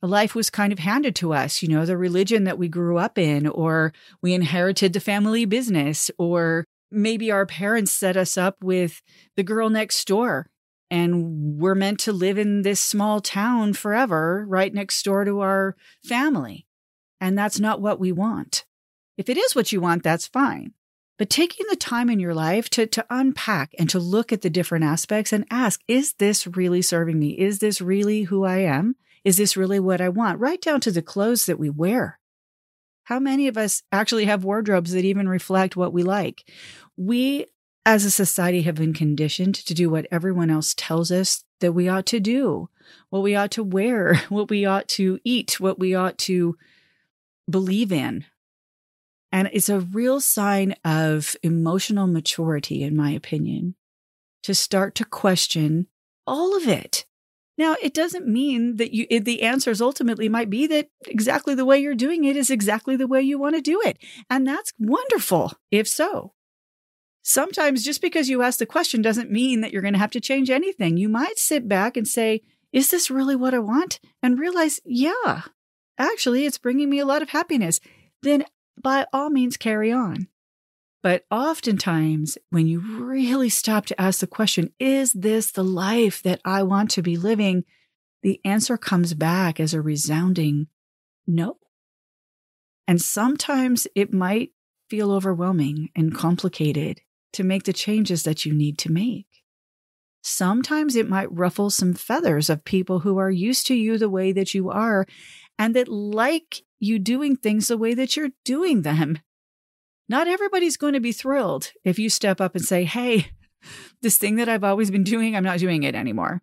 Life 0.00 0.34
was 0.34 0.48
kind 0.48 0.72
of 0.72 0.78
handed 0.78 1.16
to 1.16 1.32
us, 1.32 1.60
you 1.60 1.68
know, 1.68 1.84
the 1.84 1.96
religion 1.96 2.44
that 2.44 2.58
we 2.58 2.68
grew 2.68 2.98
up 2.98 3.18
in, 3.18 3.48
or 3.48 3.92
we 4.22 4.32
inherited 4.32 4.92
the 4.92 5.00
family 5.00 5.44
business, 5.44 6.08
or 6.18 6.64
maybe 6.90 7.32
our 7.32 7.46
parents 7.46 7.90
set 7.90 8.16
us 8.16 8.38
up 8.38 8.62
with 8.62 9.02
the 9.34 9.42
girl 9.42 9.68
next 9.70 10.06
door 10.06 10.46
and 10.90 11.58
we're 11.60 11.74
meant 11.74 12.00
to 12.00 12.12
live 12.12 12.38
in 12.38 12.62
this 12.62 12.80
small 12.80 13.20
town 13.20 13.72
forever, 13.74 14.44
right 14.48 14.72
next 14.72 15.02
door 15.02 15.24
to 15.24 15.40
our 15.40 15.76
family. 16.04 16.66
And 17.20 17.36
that's 17.36 17.60
not 17.60 17.80
what 17.80 18.00
we 18.00 18.12
want. 18.12 18.64
If 19.16 19.28
it 19.28 19.36
is 19.36 19.54
what 19.54 19.72
you 19.72 19.80
want, 19.80 20.02
that's 20.02 20.26
fine. 20.26 20.72
But 21.18 21.30
taking 21.30 21.66
the 21.68 21.76
time 21.76 22.08
in 22.08 22.20
your 22.20 22.34
life 22.34 22.70
to, 22.70 22.86
to 22.86 23.04
unpack 23.10 23.74
and 23.78 23.90
to 23.90 23.98
look 23.98 24.32
at 24.32 24.42
the 24.42 24.50
different 24.50 24.84
aspects 24.84 25.32
and 25.32 25.44
ask, 25.50 25.80
is 25.88 26.14
this 26.14 26.46
really 26.46 26.80
serving 26.80 27.18
me? 27.18 27.30
Is 27.30 27.58
this 27.58 27.80
really 27.80 28.22
who 28.22 28.44
I 28.44 28.58
am? 28.58 28.94
Is 29.24 29.36
this 29.36 29.56
really 29.56 29.80
what 29.80 30.00
I 30.00 30.08
want? 30.08 30.38
Right 30.38 30.62
down 30.62 30.80
to 30.82 30.92
the 30.92 31.02
clothes 31.02 31.46
that 31.46 31.58
we 31.58 31.68
wear. 31.68 32.20
How 33.04 33.18
many 33.18 33.48
of 33.48 33.58
us 33.58 33.82
actually 33.90 34.26
have 34.26 34.44
wardrobes 34.44 34.92
that 34.92 35.04
even 35.04 35.28
reflect 35.28 35.76
what 35.76 35.92
we 35.92 36.04
like? 36.04 36.48
We 36.96 37.46
as 37.88 38.04
a 38.04 38.10
society 38.10 38.60
have 38.62 38.74
been 38.74 38.92
conditioned 38.92 39.54
to 39.54 39.72
do 39.72 39.88
what 39.88 40.06
everyone 40.10 40.50
else 40.50 40.74
tells 40.74 41.10
us 41.10 41.42
that 41.60 41.72
we 41.72 41.88
ought 41.88 42.04
to 42.04 42.20
do, 42.20 42.68
what 43.08 43.22
we 43.22 43.34
ought 43.34 43.50
to 43.50 43.62
wear, 43.64 44.16
what 44.28 44.50
we 44.50 44.66
ought 44.66 44.86
to 44.88 45.18
eat, 45.24 45.58
what 45.58 45.78
we 45.78 45.94
ought 45.94 46.18
to 46.18 46.54
believe 47.48 47.90
in. 47.90 48.26
And 49.32 49.48
it's 49.54 49.70
a 49.70 49.80
real 49.80 50.20
sign 50.20 50.74
of 50.84 51.34
emotional 51.42 52.06
maturity, 52.06 52.82
in 52.82 52.94
my 52.94 53.10
opinion, 53.10 53.74
to 54.42 54.54
start 54.54 54.94
to 54.96 55.06
question 55.06 55.86
all 56.26 56.54
of 56.54 56.68
it. 56.68 57.06
Now, 57.56 57.74
it 57.82 57.94
doesn't 57.94 58.26
mean 58.26 58.76
that 58.76 58.92
you, 58.92 59.06
it, 59.08 59.24
the 59.24 59.40
answers 59.40 59.80
ultimately 59.80 60.28
might 60.28 60.50
be 60.50 60.66
that 60.66 60.90
exactly 61.06 61.54
the 61.54 61.64
way 61.64 61.78
you're 61.78 61.94
doing 61.94 62.24
it 62.24 62.36
is 62.36 62.50
exactly 62.50 62.96
the 62.96 63.06
way 63.06 63.22
you 63.22 63.38
want 63.38 63.54
to 63.54 63.62
do 63.62 63.80
it. 63.82 63.96
And 64.28 64.46
that's 64.46 64.74
wonderful, 64.78 65.54
if 65.70 65.88
so. 65.88 66.34
Sometimes 67.28 67.84
just 67.84 68.00
because 68.00 68.30
you 68.30 68.40
ask 68.40 68.58
the 68.58 68.64
question 68.64 69.02
doesn't 69.02 69.30
mean 69.30 69.60
that 69.60 69.70
you're 69.70 69.82
going 69.82 69.92
to 69.92 70.00
have 70.00 70.12
to 70.12 70.20
change 70.20 70.48
anything. 70.48 70.96
You 70.96 71.10
might 71.10 71.38
sit 71.38 71.68
back 71.68 71.94
and 71.94 72.08
say, 72.08 72.40
Is 72.72 72.90
this 72.90 73.10
really 73.10 73.36
what 73.36 73.52
I 73.52 73.58
want? 73.58 74.00
And 74.22 74.38
realize, 74.38 74.80
yeah, 74.86 75.42
actually, 75.98 76.46
it's 76.46 76.56
bringing 76.56 76.88
me 76.88 77.00
a 77.00 77.04
lot 77.04 77.20
of 77.20 77.28
happiness. 77.28 77.80
Then 78.22 78.46
by 78.82 79.04
all 79.12 79.28
means, 79.28 79.58
carry 79.58 79.92
on. 79.92 80.28
But 81.02 81.26
oftentimes, 81.30 82.38
when 82.48 82.66
you 82.66 82.80
really 82.80 83.50
stop 83.50 83.84
to 83.86 84.00
ask 84.00 84.20
the 84.20 84.26
question, 84.26 84.72
Is 84.80 85.12
this 85.12 85.50
the 85.50 85.62
life 85.62 86.22
that 86.22 86.40
I 86.46 86.62
want 86.62 86.92
to 86.92 87.02
be 87.02 87.18
living? 87.18 87.64
The 88.22 88.40
answer 88.42 88.78
comes 88.78 89.12
back 89.12 89.60
as 89.60 89.74
a 89.74 89.82
resounding 89.82 90.68
no. 91.26 91.58
And 92.86 93.02
sometimes 93.02 93.86
it 93.94 94.14
might 94.14 94.52
feel 94.88 95.12
overwhelming 95.12 95.90
and 95.94 96.14
complicated 96.14 97.02
to 97.32 97.44
make 97.44 97.64
the 97.64 97.72
changes 97.72 98.22
that 98.22 98.44
you 98.44 98.52
need 98.52 98.78
to 98.78 98.92
make. 98.92 99.26
Sometimes 100.22 100.96
it 100.96 101.08
might 101.08 101.32
ruffle 101.32 101.70
some 101.70 101.94
feathers 101.94 102.50
of 102.50 102.64
people 102.64 103.00
who 103.00 103.18
are 103.18 103.30
used 103.30 103.66
to 103.68 103.74
you 103.74 103.98
the 103.98 104.10
way 104.10 104.32
that 104.32 104.54
you 104.54 104.70
are 104.70 105.06
and 105.58 105.74
that 105.74 105.88
like 105.88 106.62
you 106.78 106.98
doing 106.98 107.36
things 107.36 107.68
the 107.68 107.78
way 107.78 107.94
that 107.94 108.16
you're 108.16 108.30
doing 108.44 108.82
them. 108.82 109.18
Not 110.08 110.28
everybody's 110.28 110.76
going 110.76 110.94
to 110.94 111.00
be 111.00 111.12
thrilled 111.12 111.72
if 111.84 111.98
you 111.98 112.08
step 112.08 112.40
up 112.40 112.54
and 112.54 112.64
say, 112.64 112.84
Hey, 112.84 113.30
this 114.02 114.18
thing 114.18 114.36
that 114.36 114.48
I've 114.48 114.64
always 114.64 114.90
been 114.90 115.04
doing, 115.04 115.36
I'm 115.36 115.44
not 115.44 115.58
doing 115.58 115.82
it 115.82 115.94
anymore. 115.94 116.42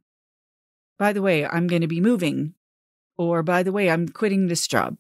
By 0.98 1.14
the 1.14 1.22
way, 1.22 1.46
I'm 1.46 1.68
going 1.68 1.82
to 1.82 1.88
be 1.88 2.02
moving. 2.02 2.54
Or 3.18 3.44
by 3.44 3.64
the 3.64 3.72
way, 3.72 3.90
I'm 3.90 4.10
quitting 4.10 4.48
this 4.48 4.68
job. 4.68 4.98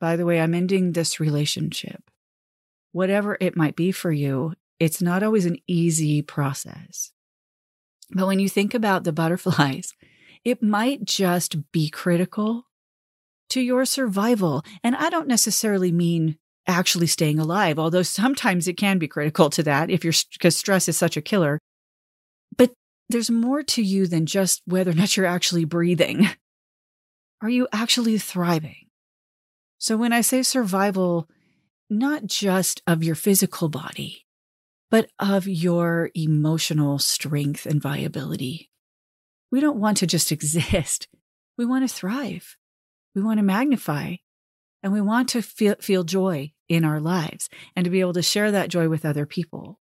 By 0.00 0.16
the 0.16 0.24
way, 0.24 0.40
I'm 0.40 0.54
ending 0.54 0.92
this 0.92 1.20
relationship. 1.20 2.10
Whatever 2.92 3.36
it 3.40 3.56
might 3.56 3.76
be 3.76 3.92
for 3.92 4.10
you, 4.10 4.54
it's 4.80 5.02
not 5.02 5.22
always 5.22 5.44
an 5.44 5.58
easy 5.68 6.22
process. 6.22 7.12
But 8.10 8.26
when 8.26 8.40
you 8.40 8.48
think 8.48 8.74
about 8.74 9.04
the 9.04 9.12
butterflies, 9.20 9.92
it 10.44 10.62
might 10.62 11.04
just 11.04 11.70
be 11.70 11.90
critical 11.90 12.64
to 13.50 13.60
your 13.60 13.84
survival. 13.84 14.64
And 14.82 14.96
I 14.96 15.10
don't 15.10 15.28
necessarily 15.28 15.92
mean 15.92 16.38
actually 16.66 17.06
staying 17.06 17.38
alive, 17.38 17.78
although 17.78 18.02
sometimes 18.02 18.66
it 18.66 18.76
can 18.76 18.98
be 18.98 19.08
critical 19.08 19.50
to 19.50 19.62
that 19.64 19.90
if 19.90 20.02
you're, 20.02 20.14
because 20.32 20.56
stress 20.56 20.88
is 20.88 20.96
such 20.96 21.16
a 21.16 21.22
killer. 21.22 21.58
But 22.56 22.72
there's 23.08 23.30
more 23.30 23.62
to 23.64 23.82
you 23.82 24.06
than 24.06 24.26
just 24.26 24.62
whether 24.66 24.92
or 24.92 24.94
not 24.94 25.16
you're 25.16 25.26
actually 25.26 25.64
breathing. 25.64 26.28
Are 27.42 27.50
you 27.50 27.68
actually 27.72 28.18
thriving? 28.18 28.86
So 29.78 29.96
when 29.96 30.12
I 30.12 30.20
say 30.20 30.42
survival, 30.42 31.28
not 31.88 32.26
just 32.26 32.82
of 32.86 33.02
your 33.02 33.14
physical 33.14 33.68
body, 33.68 34.26
but 34.90 35.10
of 35.18 35.46
your 35.46 36.10
emotional 36.14 36.98
strength 36.98 37.66
and 37.66 37.80
viability. 37.80 38.70
We 39.50 39.60
don't 39.60 39.80
want 39.80 39.98
to 39.98 40.06
just 40.06 40.32
exist. 40.32 41.08
We 41.56 41.64
want 41.64 41.88
to 41.88 41.94
thrive. 41.94 42.56
We 43.14 43.22
want 43.22 43.38
to 43.38 43.44
magnify 43.44 44.16
and 44.82 44.92
we 44.92 45.00
want 45.00 45.28
to 45.30 45.42
feel, 45.42 45.76
feel 45.80 46.04
joy 46.04 46.52
in 46.68 46.84
our 46.84 47.00
lives 47.00 47.48
and 47.74 47.84
to 47.84 47.90
be 47.90 48.00
able 48.00 48.12
to 48.14 48.22
share 48.22 48.50
that 48.50 48.68
joy 48.68 48.88
with 48.88 49.04
other 49.04 49.26
people. 49.26 49.78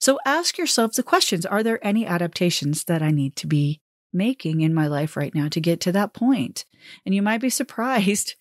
So 0.00 0.18
ask 0.24 0.58
yourself 0.58 0.92
the 0.92 1.02
questions. 1.02 1.44
Are 1.44 1.62
there 1.62 1.84
any 1.84 2.06
adaptations 2.06 2.84
that 2.84 3.02
I 3.02 3.10
need 3.10 3.34
to 3.36 3.46
be 3.46 3.80
making 4.12 4.60
in 4.60 4.74
my 4.74 4.86
life 4.86 5.16
right 5.16 5.34
now 5.34 5.48
to 5.48 5.60
get 5.60 5.80
to 5.80 5.92
that 5.92 6.12
point? 6.14 6.66
And 7.04 7.14
you 7.14 7.22
might 7.22 7.40
be 7.40 7.50
surprised 7.50 8.36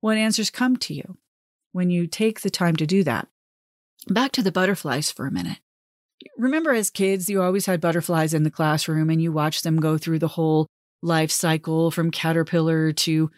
what 0.00 0.16
answers 0.16 0.50
come 0.50 0.76
to 0.78 0.94
you 0.94 1.18
when 1.72 1.90
you 1.90 2.06
take 2.06 2.40
the 2.40 2.50
time 2.50 2.76
to 2.76 2.86
do 2.86 3.04
that. 3.04 3.28
Back 4.08 4.32
to 4.32 4.42
the 4.42 4.52
butterflies 4.52 5.10
for 5.10 5.26
a 5.26 5.32
minute. 5.32 5.58
Remember, 6.36 6.72
as 6.72 6.90
kids, 6.90 7.28
you 7.28 7.42
always 7.42 7.66
had 7.66 7.80
butterflies 7.80 8.34
in 8.34 8.42
the 8.42 8.50
classroom 8.50 9.10
and 9.10 9.22
you 9.22 9.32
watched 9.32 9.64
them 9.64 9.80
go 9.80 9.98
through 9.98 10.18
the 10.18 10.28
whole 10.28 10.66
life 11.02 11.30
cycle 11.30 11.90
from 11.90 12.10
caterpillar 12.10 12.92
to, 12.92 13.30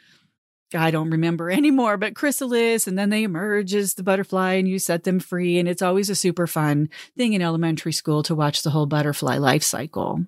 I 0.74 0.90
don't 0.90 1.10
remember 1.10 1.50
anymore, 1.50 1.96
but 1.96 2.14
chrysalis. 2.14 2.86
And 2.86 2.98
then 2.98 3.10
they 3.10 3.22
emerge 3.22 3.74
as 3.74 3.94
the 3.94 4.02
butterfly 4.02 4.54
and 4.54 4.68
you 4.68 4.78
set 4.78 5.04
them 5.04 5.20
free. 5.20 5.58
And 5.58 5.68
it's 5.68 5.82
always 5.82 6.10
a 6.10 6.14
super 6.14 6.46
fun 6.46 6.88
thing 7.16 7.32
in 7.32 7.42
elementary 7.42 7.92
school 7.92 8.22
to 8.24 8.34
watch 8.34 8.62
the 8.62 8.70
whole 8.70 8.86
butterfly 8.86 9.36
life 9.36 9.62
cycle. 9.62 10.26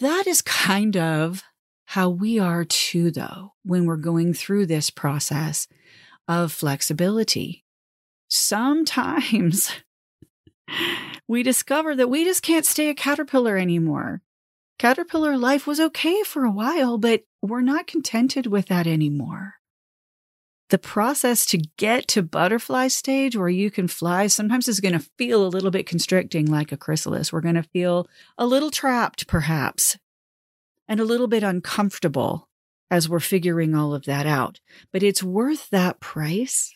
That 0.00 0.26
is 0.26 0.42
kind 0.42 0.96
of 0.96 1.42
how 1.86 2.08
we 2.08 2.38
are 2.38 2.64
too, 2.64 3.10
though, 3.10 3.52
when 3.64 3.84
we're 3.84 3.96
going 3.96 4.32
through 4.32 4.66
this 4.66 4.90
process 4.90 5.66
of 6.26 6.52
flexibility 6.52 7.64
sometimes 8.30 9.72
we 11.28 11.42
discover 11.42 11.94
that 11.96 12.08
we 12.08 12.24
just 12.24 12.42
can't 12.42 12.64
stay 12.64 12.88
a 12.88 12.94
caterpillar 12.94 13.56
anymore. 13.56 14.22
Caterpillar 14.78 15.36
life 15.36 15.66
was 15.66 15.78
okay 15.78 16.22
for 16.22 16.44
a 16.44 16.50
while, 16.50 16.96
but 16.96 17.24
we're 17.42 17.60
not 17.60 17.86
contented 17.86 18.46
with 18.46 18.66
that 18.66 18.86
anymore. 18.86 19.54
The 20.70 20.78
process 20.78 21.44
to 21.46 21.58
get 21.76 22.06
to 22.08 22.22
butterfly 22.22 22.88
stage 22.88 23.36
where 23.36 23.48
you 23.48 23.70
can 23.70 23.88
fly 23.88 24.28
sometimes 24.28 24.68
is 24.68 24.80
going 24.80 24.98
to 24.98 25.06
feel 25.18 25.44
a 25.44 25.48
little 25.48 25.72
bit 25.72 25.86
constricting 25.86 26.46
like 26.46 26.70
a 26.70 26.76
chrysalis. 26.76 27.32
We're 27.32 27.40
going 27.40 27.56
to 27.56 27.64
feel 27.64 28.08
a 28.38 28.46
little 28.46 28.70
trapped, 28.70 29.26
perhaps, 29.26 29.98
and 30.86 31.00
a 31.00 31.04
little 31.04 31.26
bit 31.26 31.42
uncomfortable 31.42 32.48
as 32.90 33.08
we're 33.08 33.20
figuring 33.20 33.74
all 33.74 33.92
of 33.92 34.04
that 34.04 34.26
out. 34.26 34.60
But 34.92 35.02
it's 35.02 35.22
worth 35.22 35.68
that 35.70 36.00
price 36.00 36.72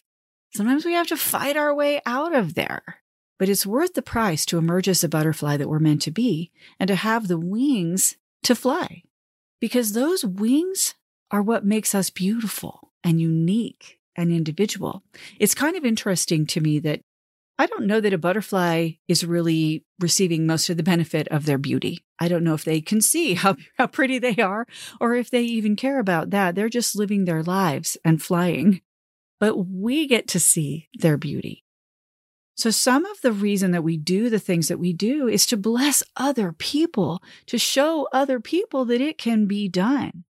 Sometimes 0.56 0.84
we 0.84 0.92
have 0.92 1.08
to 1.08 1.16
fight 1.16 1.56
our 1.56 1.74
way 1.74 2.00
out 2.06 2.34
of 2.34 2.54
there. 2.54 3.02
But 3.38 3.48
it's 3.48 3.66
worth 3.66 3.94
the 3.94 4.02
price 4.02 4.46
to 4.46 4.58
emerge 4.58 4.88
as 4.88 5.00
the 5.00 5.08
butterfly 5.08 5.56
that 5.56 5.68
we're 5.68 5.80
meant 5.80 6.02
to 6.02 6.12
be 6.12 6.52
and 6.78 6.88
to 6.88 6.94
have 6.94 7.26
the 7.26 7.38
wings 7.38 8.16
to 8.44 8.54
fly. 8.54 9.02
Because 9.60 9.92
those 9.92 10.24
wings 10.24 10.94
are 11.30 11.42
what 11.42 11.64
makes 11.64 11.94
us 11.94 12.10
beautiful 12.10 12.92
and 13.02 13.20
unique 13.20 13.98
and 14.14 14.30
individual. 14.30 15.02
It's 15.40 15.54
kind 15.54 15.76
of 15.76 15.84
interesting 15.84 16.46
to 16.46 16.60
me 16.60 16.78
that 16.80 17.00
I 17.58 17.66
don't 17.66 17.86
know 17.86 18.00
that 18.00 18.12
a 18.12 18.18
butterfly 18.18 18.92
is 19.08 19.24
really 19.24 19.84
receiving 19.98 20.46
most 20.46 20.70
of 20.70 20.76
the 20.76 20.82
benefit 20.82 21.28
of 21.28 21.46
their 21.46 21.58
beauty. 21.58 22.04
I 22.18 22.28
don't 22.28 22.44
know 22.44 22.54
if 22.54 22.64
they 22.64 22.80
can 22.80 23.00
see 23.00 23.34
how, 23.34 23.56
how 23.76 23.88
pretty 23.88 24.20
they 24.20 24.36
are 24.36 24.66
or 25.00 25.14
if 25.14 25.30
they 25.30 25.42
even 25.42 25.74
care 25.74 25.98
about 25.98 26.30
that. 26.30 26.54
They're 26.54 26.68
just 26.68 26.96
living 26.96 27.24
their 27.24 27.42
lives 27.42 27.96
and 28.04 28.22
flying 28.22 28.80
but 29.44 29.58
we 29.58 30.06
get 30.06 30.26
to 30.26 30.40
see 30.40 30.88
their 30.94 31.18
beauty. 31.18 31.66
So, 32.56 32.70
some 32.70 33.04
of 33.04 33.20
the 33.20 33.30
reason 33.30 33.72
that 33.72 33.84
we 33.84 33.98
do 33.98 34.30
the 34.30 34.38
things 34.38 34.68
that 34.68 34.78
we 34.78 34.94
do 34.94 35.28
is 35.28 35.44
to 35.44 35.58
bless 35.58 36.02
other 36.16 36.50
people, 36.50 37.22
to 37.44 37.58
show 37.58 38.08
other 38.10 38.40
people 38.40 38.86
that 38.86 39.02
it 39.02 39.18
can 39.18 39.44
be 39.44 39.68
done, 39.68 40.24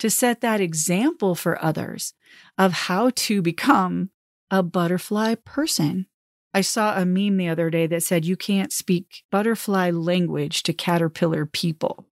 to 0.00 0.10
set 0.10 0.40
that 0.40 0.60
example 0.60 1.36
for 1.36 1.64
others 1.64 2.14
of 2.58 2.72
how 2.72 3.10
to 3.14 3.40
become 3.40 4.10
a 4.50 4.64
butterfly 4.64 5.36
person. 5.36 6.06
I 6.52 6.62
saw 6.62 6.98
a 6.98 7.06
meme 7.06 7.36
the 7.36 7.50
other 7.50 7.70
day 7.70 7.86
that 7.86 8.02
said, 8.02 8.24
You 8.24 8.36
can't 8.36 8.72
speak 8.72 9.22
butterfly 9.30 9.90
language 9.90 10.64
to 10.64 10.72
caterpillar 10.72 11.46
people. 11.46 12.08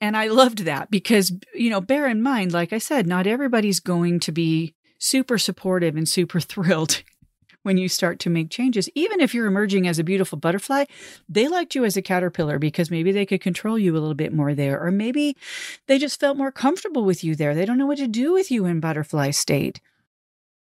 And 0.00 0.16
I 0.16 0.28
loved 0.28 0.60
that 0.60 0.90
because, 0.90 1.30
you 1.54 1.68
know, 1.68 1.82
bear 1.82 2.08
in 2.08 2.22
mind, 2.22 2.52
like 2.52 2.72
I 2.72 2.78
said, 2.78 3.06
not 3.06 3.26
everybody's 3.26 3.80
going 3.80 4.18
to 4.20 4.32
be 4.32 4.75
super 4.98 5.38
supportive 5.38 5.96
and 5.96 6.08
super 6.08 6.40
thrilled 6.52 7.02
when 7.66 7.76
you 7.76 7.88
start 7.88 8.20
to 8.20 8.30
make 8.30 8.48
changes. 8.48 8.88
Even 8.94 9.20
if 9.20 9.34
you're 9.34 9.46
emerging 9.46 9.88
as 9.88 9.98
a 9.98 10.04
beautiful 10.04 10.38
butterfly, 10.38 10.84
they 11.28 11.48
liked 11.48 11.74
you 11.74 11.84
as 11.84 11.96
a 11.96 12.02
caterpillar 12.02 12.60
because 12.60 12.92
maybe 12.92 13.10
they 13.10 13.26
could 13.26 13.40
control 13.40 13.76
you 13.76 13.92
a 13.92 13.94
little 13.98 14.14
bit 14.14 14.32
more 14.32 14.54
there, 14.54 14.80
or 14.80 14.92
maybe 14.92 15.36
they 15.88 15.98
just 15.98 16.20
felt 16.20 16.36
more 16.36 16.52
comfortable 16.52 17.04
with 17.04 17.24
you 17.24 17.34
there. 17.34 17.56
They 17.56 17.64
don't 17.64 17.76
know 17.76 17.86
what 17.86 17.98
to 17.98 18.06
do 18.06 18.32
with 18.32 18.52
you 18.52 18.66
in 18.66 18.78
butterfly 18.78 19.32
state. 19.32 19.80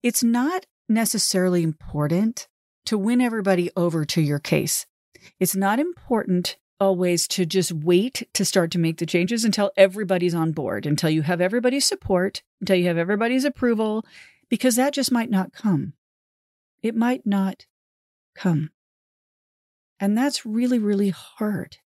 It's 0.03 0.23
not 0.23 0.65
necessarily 0.89 1.63
important 1.63 2.49
to 2.85 2.97
win 2.97 3.21
everybody 3.21 3.71
over 3.77 4.03
to 4.03 4.21
your 4.21 4.39
case. 4.39 4.85
It's 5.39 5.55
not 5.55 5.79
important 5.79 6.57
always 6.79 7.27
to 7.27 7.45
just 7.45 7.71
wait 7.71 8.27
to 8.33 8.45
start 8.45 8.71
to 8.71 8.79
make 8.79 8.97
the 8.97 9.05
changes 9.05 9.43
until 9.43 9.71
everybody's 9.75 10.33
on 10.33 10.51
board, 10.51 10.85
until 10.85 11.09
you 11.09 11.21
have 11.23 11.41
everybody's 11.41 11.85
support, 11.85 12.41
until 12.61 12.75
you 12.77 12.87
have 12.87 12.97
everybody's 12.97 13.45
approval, 13.45 14.05
because 14.49 14.75
that 14.75 14.93
just 14.93 15.11
might 15.11 15.29
not 15.29 15.53
come. 15.53 15.93
It 16.81 16.95
might 16.95 17.25
not 17.25 17.65
come. 18.35 18.71
And 19.99 20.17
that's 20.17 20.45
really, 20.45 20.79
really 20.79 21.09
hard. 21.09 21.77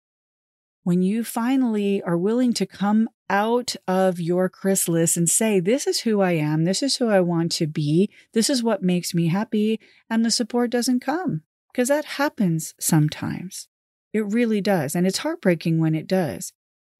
When 0.84 1.02
you 1.02 1.24
finally 1.24 2.02
are 2.02 2.16
willing 2.16 2.52
to 2.54 2.66
come 2.66 3.08
out 3.30 3.74
of 3.88 4.20
your 4.20 4.48
chrysalis 4.48 5.16
and 5.16 5.28
say, 5.28 5.58
This 5.58 5.86
is 5.86 6.00
who 6.00 6.20
I 6.20 6.32
am, 6.32 6.64
this 6.64 6.82
is 6.82 6.96
who 6.96 7.08
I 7.08 7.20
want 7.20 7.52
to 7.52 7.66
be, 7.66 8.10
this 8.34 8.50
is 8.50 8.62
what 8.62 8.82
makes 8.82 9.14
me 9.14 9.28
happy, 9.28 9.80
and 10.10 10.24
the 10.24 10.30
support 10.30 10.70
doesn't 10.70 11.00
come. 11.00 11.42
Because 11.72 11.88
that 11.88 12.04
happens 12.04 12.74
sometimes. 12.78 13.68
It 14.14 14.32
really 14.32 14.62
does. 14.62 14.94
And 14.94 15.06
it's 15.06 15.18
heartbreaking 15.18 15.78
when 15.80 15.94
it 15.94 16.06
does. 16.06 16.52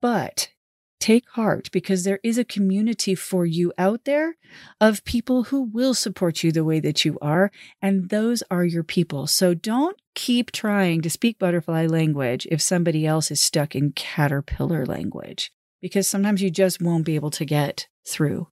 But 0.02 0.50
take 0.98 1.28
heart 1.30 1.70
because 1.70 2.02
there 2.02 2.18
is 2.24 2.38
a 2.38 2.44
community 2.44 3.14
for 3.14 3.46
you 3.46 3.72
out 3.78 4.04
there 4.04 4.36
of 4.80 5.04
people 5.04 5.44
who 5.44 5.62
will 5.62 5.94
support 5.94 6.42
you 6.42 6.50
the 6.50 6.64
way 6.64 6.80
that 6.80 7.04
you 7.04 7.18
are. 7.22 7.50
And 7.80 8.08
those 8.08 8.42
are 8.50 8.64
your 8.64 8.82
people. 8.82 9.26
So 9.26 9.54
don't 9.54 9.96
keep 10.14 10.50
trying 10.50 11.02
to 11.02 11.10
speak 11.10 11.38
butterfly 11.38 11.86
language 11.86 12.48
if 12.50 12.60
somebody 12.60 13.06
else 13.06 13.30
is 13.30 13.40
stuck 13.40 13.76
in 13.76 13.92
caterpillar 13.92 14.84
language 14.84 15.52
because 15.80 16.08
sometimes 16.08 16.42
you 16.42 16.50
just 16.50 16.82
won't 16.82 17.04
be 17.04 17.14
able 17.14 17.30
to 17.32 17.44
get 17.44 17.86
through. 18.08 18.48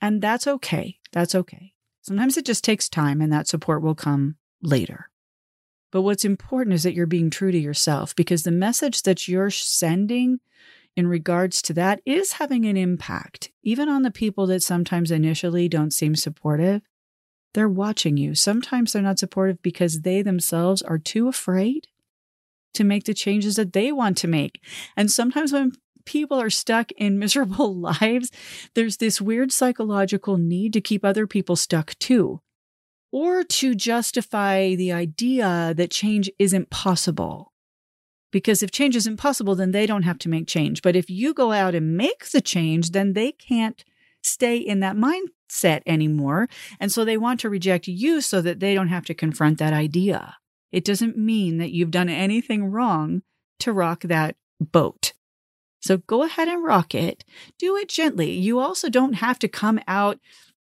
And 0.00 0.20
that's 0.20 0.46
okay. 0.46 0.98
That's 1.12 1.34
okay. 1.34 1.72
Sometimes 2.00 2.36
it 2.36 2.46
just 2.46 2.64
takes 2.64 2.88
time 2.88 3.20
and 3.20 3.32
that 3.32 3.46
support 3.46 3.82
will 3.82 3.94
come 3.94 4.36
later. 4.60 5.11
But 5.92 6.02
what's 6.02 6.24
important 6.24 6.74
is 6.74 6.82
that 6.82 6.94
you're 6.94 7.06
being 7.06 7.30
true 7.30 7.52
to 7.52 7.58
yourself 7.58 8.16
because 8.16 8.42
the 8.42 8.50
message 8.50 9.02
that 9.02 9.28
you're 9.28 9.50
sending 9.50 10.40
in 10.96 11.06
regards 11.06 11.62
to 11.62 11.74
that 11.74 12.00
is 12.04 12.32
having 12.32 12.64
an 12.64 12.76
impact, 12.76 13.50
even 13.62 13.88
on 13.88 14.02
the 14.02 14.10
people 14.10 14.46
that 14.46 14.62
sometimes 14.62 15.10
initially 15.10 15.68
don't 15.68 15.92
seem 15.92 16.16
supportive. 16.16 16.82
They're 17.54 17.68
watching 17.68 18.16
you. 18.16 18.34
Sometimes 18.34 18.92
they're 18.92 19.02
not 19.02 19.18
supportive 19.18 19.62
because 19.62 20.00
they 20.00 20.22
themselves 20.22 20.80
are 20.82 20.98
too 20.98 21.28
afraid 21.28 21.88
to 22.72 22.84
make 22.84 23.04
the 23.04 23.14
changes 23.14 23.56
that 23.56 23.74
they 23.74 23.92
want 23.92 24.16
to 24.18 24.28
make. 24.28 24.64
And 24.96 25.10
sometimes 25.10 25.52
when 25.52 25.72
people 26.06 26.40
are 26.40 26.50
stuck 26.50 26.90
in 26.92 27.18
miserable 27.18 27.74
lives, 27.74 28.30
there's 28.74 28.96
this 28.96 29.20
weird 29.20 29.52
psychological 29.52 30.38
need 30.38 30.72
to 30.72 30.80
keep 30.80 31.04
other 31.04 31.26
people 31.26 31.56
stuck 31.56 31.98
too 31.98 32.40
or 33.12 33.44
to 33.44 33.74
justify 33.74 34.74
the 34.74 34.90
idea 34.90 35.74
that 35.76 35.90
change 35.90 36.30
isn't 36.38 36.70
possible. 36.70 37.52
Because 38.32 38.62
if 38.62 38.70
change 38.70 38.96
isn't 38.96 39.18
possible, 39.18 39.54
then 39.54 39.72
they 39.72 39.86
don't 39.86 40.04
have 40.04 40.18
to 40.20 40.30
make 40.30 40.48
change. 40.48 40.80
But 40.80 40.96
if 40.96 41.10
you 41.10 41.34
go 41.34 41.52
out 41.52 41.74
and 41.74 41.96
make 41.96 42.30
the 42.30 42.40
change, 42.40 42.92
then 42.92 43.12
they 43.12 43.30
can't 43.30 43.84
stay 44.22 44.56
in 44.56 44.80
that 44.80 44.96
mindset 44.96 45.82
anymore. 45.84 46.48
And 46.80 46.90
so 46.90 47.04
they 47.04 47.18
want 47.18 47.40
to 47.40 47.50
reject 47.50 47.86
you 47.86 48.22
so 48.22 48.40
that 48.40 48.60
they 48.60 48.74
don't 48.74 48.88
have 48.88 49.04
to 49.06 49.14
confront 49.14 49.58
that 49.58 49.74
idea. 49.74 50.36
It 50.70 50.84
doesn't 50.84 51.18
mean 51.18 51.58
that 51.58 51.72
you've 51.72 51.90
done 51.90 52.08
anything 52.08 52.64
wrong 52.64 53.22
to 53.60 53.72
rock 53.72 54.00
that 54.04 54.36
boat. 54.58 55.12
So 55.80 55.98
go 55.98 56.22
ahead 56.22 56.48
and 56.48 56.64
rock 56.64 56.94
it. 56.94 57.24
Do 57.58 57.76
it 57.76 57.88
gently. 57.88 58.30
You 58.30 58.60
also 58.60 58.88
don't 58.88 59.14
have 59.14 59.38
to 59.40 59.48
come 59.48 59.80
out 59.86 60.18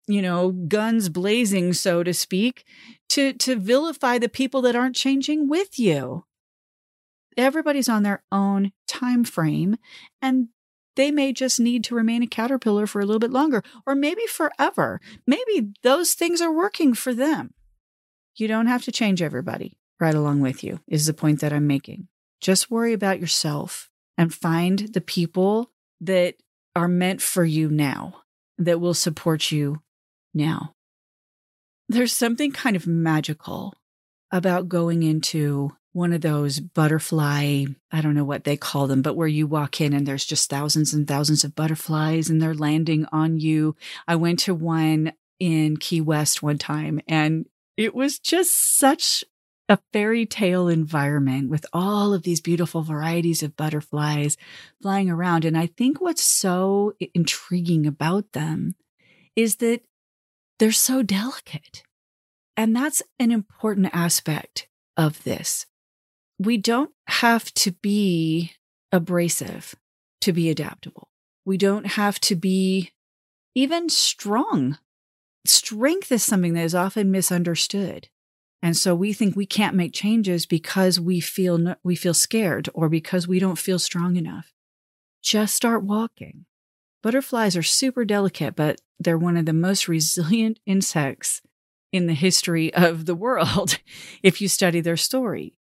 you 0.08 0.22
know, 0.22 0.52
guns 0.52 1.10
blazing, 1.10 1.74
so 1.74 2.04
to 2.04 2.14
speak, 2.14 2.64
to, 3.10 3.34
to 3.34 3.56
vilify 3.56 4.18
the 4.18 4.30
people 4.30 4.62
that 4.62 4.76
aren't 4.76 4.96
changing 4.96 5.48
with 5.48 5.80
you. 5.80 6.26
Everybody's 7.38 7.90
on 7.90 8.04
their 8.04 8.24
own 8.32 8.72
time 8.88 9.24
frame 9.24 9.78
and 10.22 10.50
they 10.96 11.12
may 11.12 11.34
just 11.34 11.60
need 11.60 11.84
to 11.86 11.96
remain 11.96 12.24
a 12.24 12.28
caterpillar 12.28 12.88
for 12.88 13.02
a 13.02 13.06
little 13.06 13.20
bit 13.20 13.32
longer 13.32 13.62
or 13.86 13.96
maybe 13.96 14.26
forever. 14.28 15.02
Maybe 15.28 15.74
those 15.84 16.14
things 16.14 16.42
are 16.42 16.54
working 16.54 16.94
for 16.94 17.14
them. 17.14 17.54
You 18.36 18.48
don't 18.48 18.68
have 18.68 18.84
to 18.84 18.92
change 18.92 19.22
everybody 19.22 19.78
right 20.00 20.16
along 20.16 20.42
with 20.42 20.64
you, 20.64 20.80
is 20.88 21.06
the 21.06 21.14
point 21.14 21.42
that 21.42 21.54
I'm 21.54 21.68
making. 21.68 22.08
Just 22.42 22.72
worry 22.72 22.94
about 22.94 23.20
yourself 23.20 23.90
and 24.18 24.34
find 24.34 24.80
the 24.94 25.02
people 25.02 25.72
that 26.02 26.36
are 26.76 26.88
meant 26.88 27.22
for 27.22 27.46
you 27.46 27.70
now, 27.70 28.24
that 28.58 28.80
will 28.80 28.94
support 28.94 29.52
you 29.52 29.82
now. 30.36 30.74
There's 31.88 32.14
something 32.14 32.52
kind 32.52 32.76
of 32.76 32.88
magical 32.88 33.74
about 34.32 34.68
going 34.68 35.04
into 35.04 35.72
one 35.94 36.12
of 36.12 36.20
those 36.20 36.60
butterfly, 36.60 37.64
I 37.90 38.02
don't 38.02 38.16
know 38.16 38.26
what 38.26 38.44
they 38.44 38.58
call 38.58 38.86
them, 38.88 39.02
but 39.02 39.16
where 39.16 39.30
you 39.30 39.48
walk 39.48 39.80
in 39.80 39.94
and 39.94 40.06
there's 40.06 40.26
just 40.26 40.50
thousands 40.50 40.94
and 40.94 41.08
thousands 41.08 41.46
of 41.46 41.56
butterflies 41.56 42.30
and 42.30 42.42
they're 42.42 42.54
landing 42.54 43.06
on 43.14 43.40
you. 43.40 43.78
I 44.06 44.18
went 44.18 44.40
to 44.40 44.54
one 44.54 45.14
in 45.40 45.78
Key 45.78 46.02
West 46.02 46.44
one 46.44 46.58
time 46.58 47.00
and 47.08 47.46
it 47.78 47.96
was 47.96 48.20
just 48.20 48.78
such 48.78 49.24
a 49.70 49.80
fairy 49.94 50.26
tale 50.26 50.68
environment 50.68 51.50
with 51.50 51.66
all 51.72 52.14
of 52.14 52.24
these 52.24 52.42
beautiful 52.42 52.82
varieties 52.82 53.42
of 53.42 53.56
butterflies 53.56 54.38
flying 54.82 55.10
around. 55.10 55.46
And 55.46 55.58
I 55.58 55.68
think 55.68 56.02
what's 56.02 56.24
so 56.24 56.94
intriguing 57.14 57.88
about 57.88 58.34
them 58.34 58.76
is 59.36 59.58
that 59.58 59.82
they're 60.60 60.72
so 60.72 61.04
delicate. 61.04 61.84
And 62.58 62.76
that's 62.76 63.04
an 63.20 63.32
important 63.32 63.90
aspect 63.94 64.68
of 64.96 65.24
this. 65.24 65.66
We 66.40 66.58
don't 66.58 66.92
have 67.08 67.54
to 67.56 67.72
be 67.72 68.54
abrasive 68.92 69.76
to 70.22 70.34
be 70.34 70.50
adaptable. 70.50 71.10
We 71.46 71.58
don't 71.58 71.86
have 71.86 72.20
to 72.22 72.36
be 72.36 72.92
even 73.54 73.90
strong. 73.90 74.78
Strength 75.46 76.12
is 76.12 76.24
something 76.24 76.54
that 76.54 76.64
is 76.64 76.76
often 76.76 77.12
misunderstood. 77.12 78.10
And 78.64 78.76
so 78.76 78.96
we 78.96 79.14
think 79.14 79.36
we 79.36 79.46
can't 79.46 79.76
make 79.76 79.94
changes 79.94 80.46
because 80.46 81.00
we 81.00 81.20
feel 81.20 81.76
we 81.84 81.96
feel 81.96 82.16
scared 82.16 82.68
or 82.74 82.90
because 82.90 83.28
we 83.28 83.38
don't 83.38 83.60
feel 83.60 83.78
strong 83.78 84.16
enough. 84.16 84.54
Just 85.22 85.56
start 85.56 85.84
walking. 85.84 86.46
Butterflies 87.06 87.56
are 87.56 87.62
super 87.62 88.04
delicate, 88.04 88.56
but 88.56 88.82
they're 89.00 89.16
one 89.16 89.38
of 89.38 89.46
the 89.46 89.54
most 89.54 89.88
resilient 89.88 90.60
insects 90.66 91.40
in 91.92 92.08
the 92.08 92.16
history 92.16 92.74
of 92.74 93.06
the 93.06 93.14
world 93.14 93.78
if 94.24 94.42
you 94.42 94.48
study 94.48 94.82
their 94.82 94.98
story. 94.98 95.54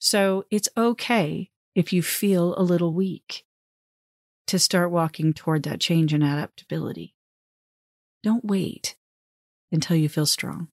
So 0.00 0.46
it's 0.50 0.68
okay 0.76 1.52
if 1.76 1.92
you 1.92 2.02
feel 2.02 2.56
a 2.58 2.64
little 2.64 2.92
weak 2.92 3.44
to 4.48 4.58
start 4.58 4.90
walking 4.90 5.32
toward 5.32 5.62
that 5.62 5.78
change 5.78 6.12
and 6.12 6.24
adaptability. 6.24 7.14
Don't 8.24 8.44
wait 8.44 8.96
until 9.70 9.96
you 9.96 10.08
feel 10.08 10.26
strong. 10.26 10.70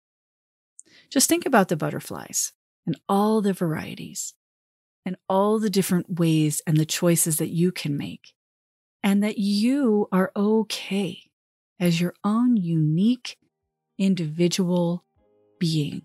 Just 1.11 1.29
think 1.29 1.45
about 1.45 1.67
the 1.67 1.77
butterflies 1.77 2.53
and 2.87 2.99
all 3.07 3.39
the 3.39 3.53
varieties 3.53 4.33
and 5.05 5.15
all 5.29 5.59
the 5.59 5.69
different 5.69 6.17
ways 6.19 6.59
and 6.65 6.77
the 6.77 6.87
choices 6.87 7.37
that 7.37 7.49
you 7.49 7.71
can 7.71 7.95
make 7.95 8.33
and 9.03 9.23
that 9.23 9.37
you 9.37 10.07
are 10.11 10.31
okay 10.35 11.23
as 11.79 11.99
your 11.99 12.13
own 12.23 12.57
unique 12.57 13.37
individual 13.97 15.03
being 15.59 16.03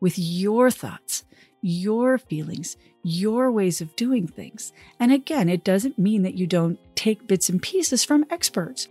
with 0.00 0.18
your 0.18 0.70
thoughts, 0.70 1.24
your 1.60 2.16
feelings, 2.18 2.76
your 3.02 3.50
ways 3.52 3.80
of 3.80 3.94
doing 3.96 4.26
things. 4.26 4.72
And 4.98 5.12
again, 5.12 5.48
it 5.48 5.64
doesn't 5.64 5.98
mean 5.98 6.22
that 6.22 6.34
you 6.34 6.46
don't 6.46 6.78
take 6.94 7.26
bits 7.26 7.48
and 7.48 7.60
pieces 7.60 8.04
from 8.04 8.24
experts. 8.30 8.88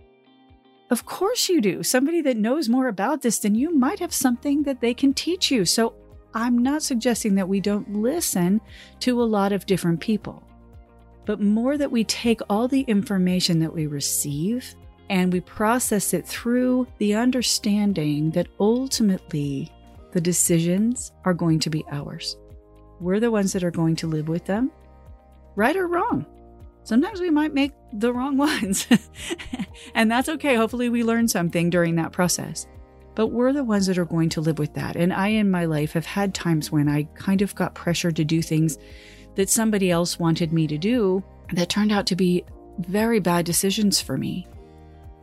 Of 0.91 1.05
course 1.05 1.49
you 1.49 1.61
do. 1.61 1.83
Somebody 1.83 2.21
that 2.21 2.37
knows 2.37 2.67
more 2.67 2.87
about 2.87 3.21
this 3.21 3.39
than 3.39 3.53
you 3.55 3.75
might 3.75 3.99
have 3.99 4.13
something 4.13 4.63
that 4.63 4.81
they 4.81 4.93
can 4.93 5.13
teach 5.13 5.51
you. 5.51 5.65
So 5.65 5.93
I'm 6.33 6.57
not 6.57 6.83
suggesting 6.83 7.35
that 7.35 7.49
we 7.49 7.59
don't 7.59 7.97
listen 7.97 8.61
to 9.01 9.21
a 9.21 9.23
lot 9.23 9.51
of 9.51 9.65
different 9.65 9.99
people, 9.99 10.43
but 11.29 11.39
more 11.39 11.77
that 11.77 11.91
we 11.91 12.03
take 12.05 12.41
all 12.49 12.67
the 12.67 12.81
information 12.81 13.59
that 13.59 13.71
we 13.71 13.85
receive 13.85 14.73
and 15.11 15.31
we 15.31 15.39
process 15.39 16.11
it 16.11 16.25
through 16.25 16.87
the 16.97 17.13
understanding 17.13 18.31
that 18.31 18.47
ultimately 18.59 19.71
the 20.11 20.19
decisions 20.19 21.11
are 21.25 21.35
going 21.35 21.59
to 21.59 21.69
be 21.69 21.85
ours. 21.91 22.35
We're 22.99 23.19
the 23.19 23.29
ones 23.29 23.53
that 23.53 23.63
are 23.63 23.69
going 23.69 23.95
to 23.97 24.07
live 24.07 24.27
with 24.27 24.45
them, 24.45 24.71
right 25.55 25.75
or 25.75 25.85
wrong. 25.85 26.25
Sometimes 26.81 27.21
we 27.21 27.29
might 27.29 27.53
make 27.53 27.73
the 27.93 28.11
wrong 28.11 28.35
ones, 28.49 28.87
and 29.93 30.09
that's 30.09 30.29
okay. 30.29 30.55
Hopefully, 30.55 30.89
we 30.89 31.03
learn 31.03 31.27
something 31.27 31.69
during 31.69 31.95
that 31.97 32.11
process. 32.11 32.65
But 33.13 33.27
we're 33.27 33.53
the 33.53 33.63
ones 33.63 33.85
that 33.85 33.99
are 33.99 34.05
going 34.05 34.29
to 34.29 34.41
live 34.41 34.57
with 34.57 34.73
that. 34.73 34.95
And 34.95 35.13
I, 35.13 35.27
in 35.27 35.51
my 35.51 35.65
life, 35.65 35.93
have 35.93 36.07
had 36.07 36.33
times 36.33 36.71
when 36.71 36.89
I 36.89 37.03
kind 37.13 37.43
of 37.43 37.53
got 37.53 37.75
pressured 37.75 38.15
to 38.15 38.25
do 38.25 38.41
things 38.41 38.79
that 39.35 39.49
somebody 39.49 39.91
else 39.91 40.19
wanted 40.19 40.51
me 40.53 40.67
to 40.67 40.77
do 40.77 41.23
that 41.53 41.69
turned 41.69 41.91
out 41.91 42.05
to 42.07 42.15
be 42.15 42.43
very 42.79 43.19
bad 43.19 43.45
decisions 43.45 44.01
for 44.01 44.17
me. 44.17 44.47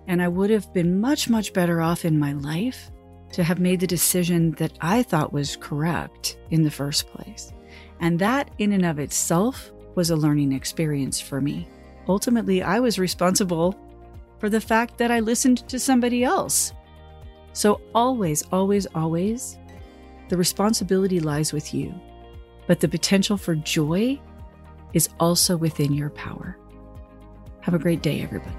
And 0.06 0.22
I 0.22 0.28
would 0.28 0.50
have 0.50 0.72
been 0.72 1.00
much, 1.00 1.28
much 1.28 1.52
better 1.52 1.80
off 1.80 2.04
in 2.04 2.18
my 2.18 2.32
life 2.32 2.90
to 3.32 3.42
have 3.42 3.58
made 3.58 3.80
the 3.80 3.86
decision 3.86 4.52
that 4.52 4.72
I 4.80 5.02
thought 5.02 5.32
was 5.32 5.56
correct 5.56 6.38
in 6.50 6.62
the 6.62 6.70
first 6.70 7.08
place. 7.08 7.52
And 8.00 8.18
that, 8.18 8.50
in 8.58 8.72
and 8.72 8.84
of 8.84 8.98
itself, 8.98 9.72
was 9.94 10.10
a 10.10 10.16
learning 10.16 10.52
experience 10.52 11.20
for 11.20 11.40
me. 11.40 11.68
Ultimately, 12.08 12.62
I 12.62 12.78
was 12.78 12.98
responsible 12.98 13.78
for 14.38 14.48
the 14.48 14.60
fact 14.60 14.98
that 14.98 15.10
I 15.10 15.20
listened 15.20 15.66
to 15.68 15.78
somebody 15.78 16.22
else. 16.22 16.72
So, 17.52 17.80
always, 17.94 18.44
always, 18.52 18.86
always, 18.94 19.58
the 20.28 20.36
responsibility 20.36 21.20
lies 21.20 21.52
with 21.52 21.72
you, 21.72 21.94
but 22.66 22.80
the 22.80 22.88
potential 22.88 23.36
for 23.36 23.54
joy 23.54 24.18
is 24.92 25.08
also 25.20 25.56
within 25.56 25.92
your 25.92 26.10
power. 26.10 26.56
Have 27.60 27.74
a 27.74 27.78
great 27.78 28.02
day, 28.02 28.22
everybody. 28.22 28.54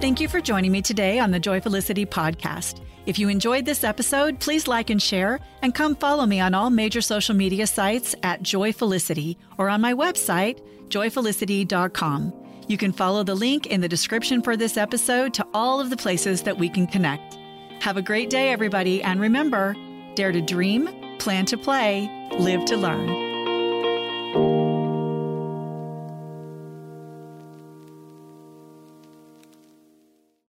Thank 0.00 0.20
you 0.20 0.28
for 0.28 0.40
joining 0.40 0.70
me 0.70 0.82
today 0.82 1.18
on 1.18 1.30
the 1.30 1.40
Joyfulicity 1.40 2.06
podcast. 2.06 2.80
If 3.06 3.18
you 3.18 3.28
enjoyed 3.28 3.64
this 3.64 3.84
episode, 3.84 4.38
please 4.38 4.66
like 4.66 4.90
and 4.90 5.02
share, 5.02 5.40
and 5.62 5.74
come 5.74 5.94
follow 5.96 6.24
me 6.24 6.40
on 6.40 6.54
all 6.54 6.70
major 6.70 7.00
social 7.00 7.34
media 7.34 7.66
sites 7.66 8.14
at 8.22 8.42
Joyfulicity 8.42 9.36
or 9.58 9.68
on 9.68 9.80
my 9.80 9.92
website, 9.92 10.60
joyfulicity.com. 10.88 12.32
You 12.66 12.78
can 12.78 12.92
follow 12.92 13.22
the 13.24 13.34
link 13.34 13.66
in 13.66 13.80
the 13.80 13.88
description 13.88 14.42
for 14.42 14.56
this 14.56 14.76
episode 14.76 15.34
to 15.34 15.46
all 15.52 15.80
of 15.80 15.90
the 15.90 15.96
places 15.96 16.42
that 16.42 16.58
we 16.58 16.68
can 16.68 16.86
connect. 16.86 17.36
Have 17.80 17.96
a 17.96 18.02
great 18.02 18.30
day, 18.30 18.50
everybody, 18.50 19.02
and 19.02 19.20
remember 19.20 19.74
dare 20.14 20.32
to 20.32 20.40
dream, 20.40 20.88
plan 21.18 21.46
to 21.46 21.56
play, 21.56 22.10
live 22.38 22.64
to 22.66 22.76
learn. 22.76 23.23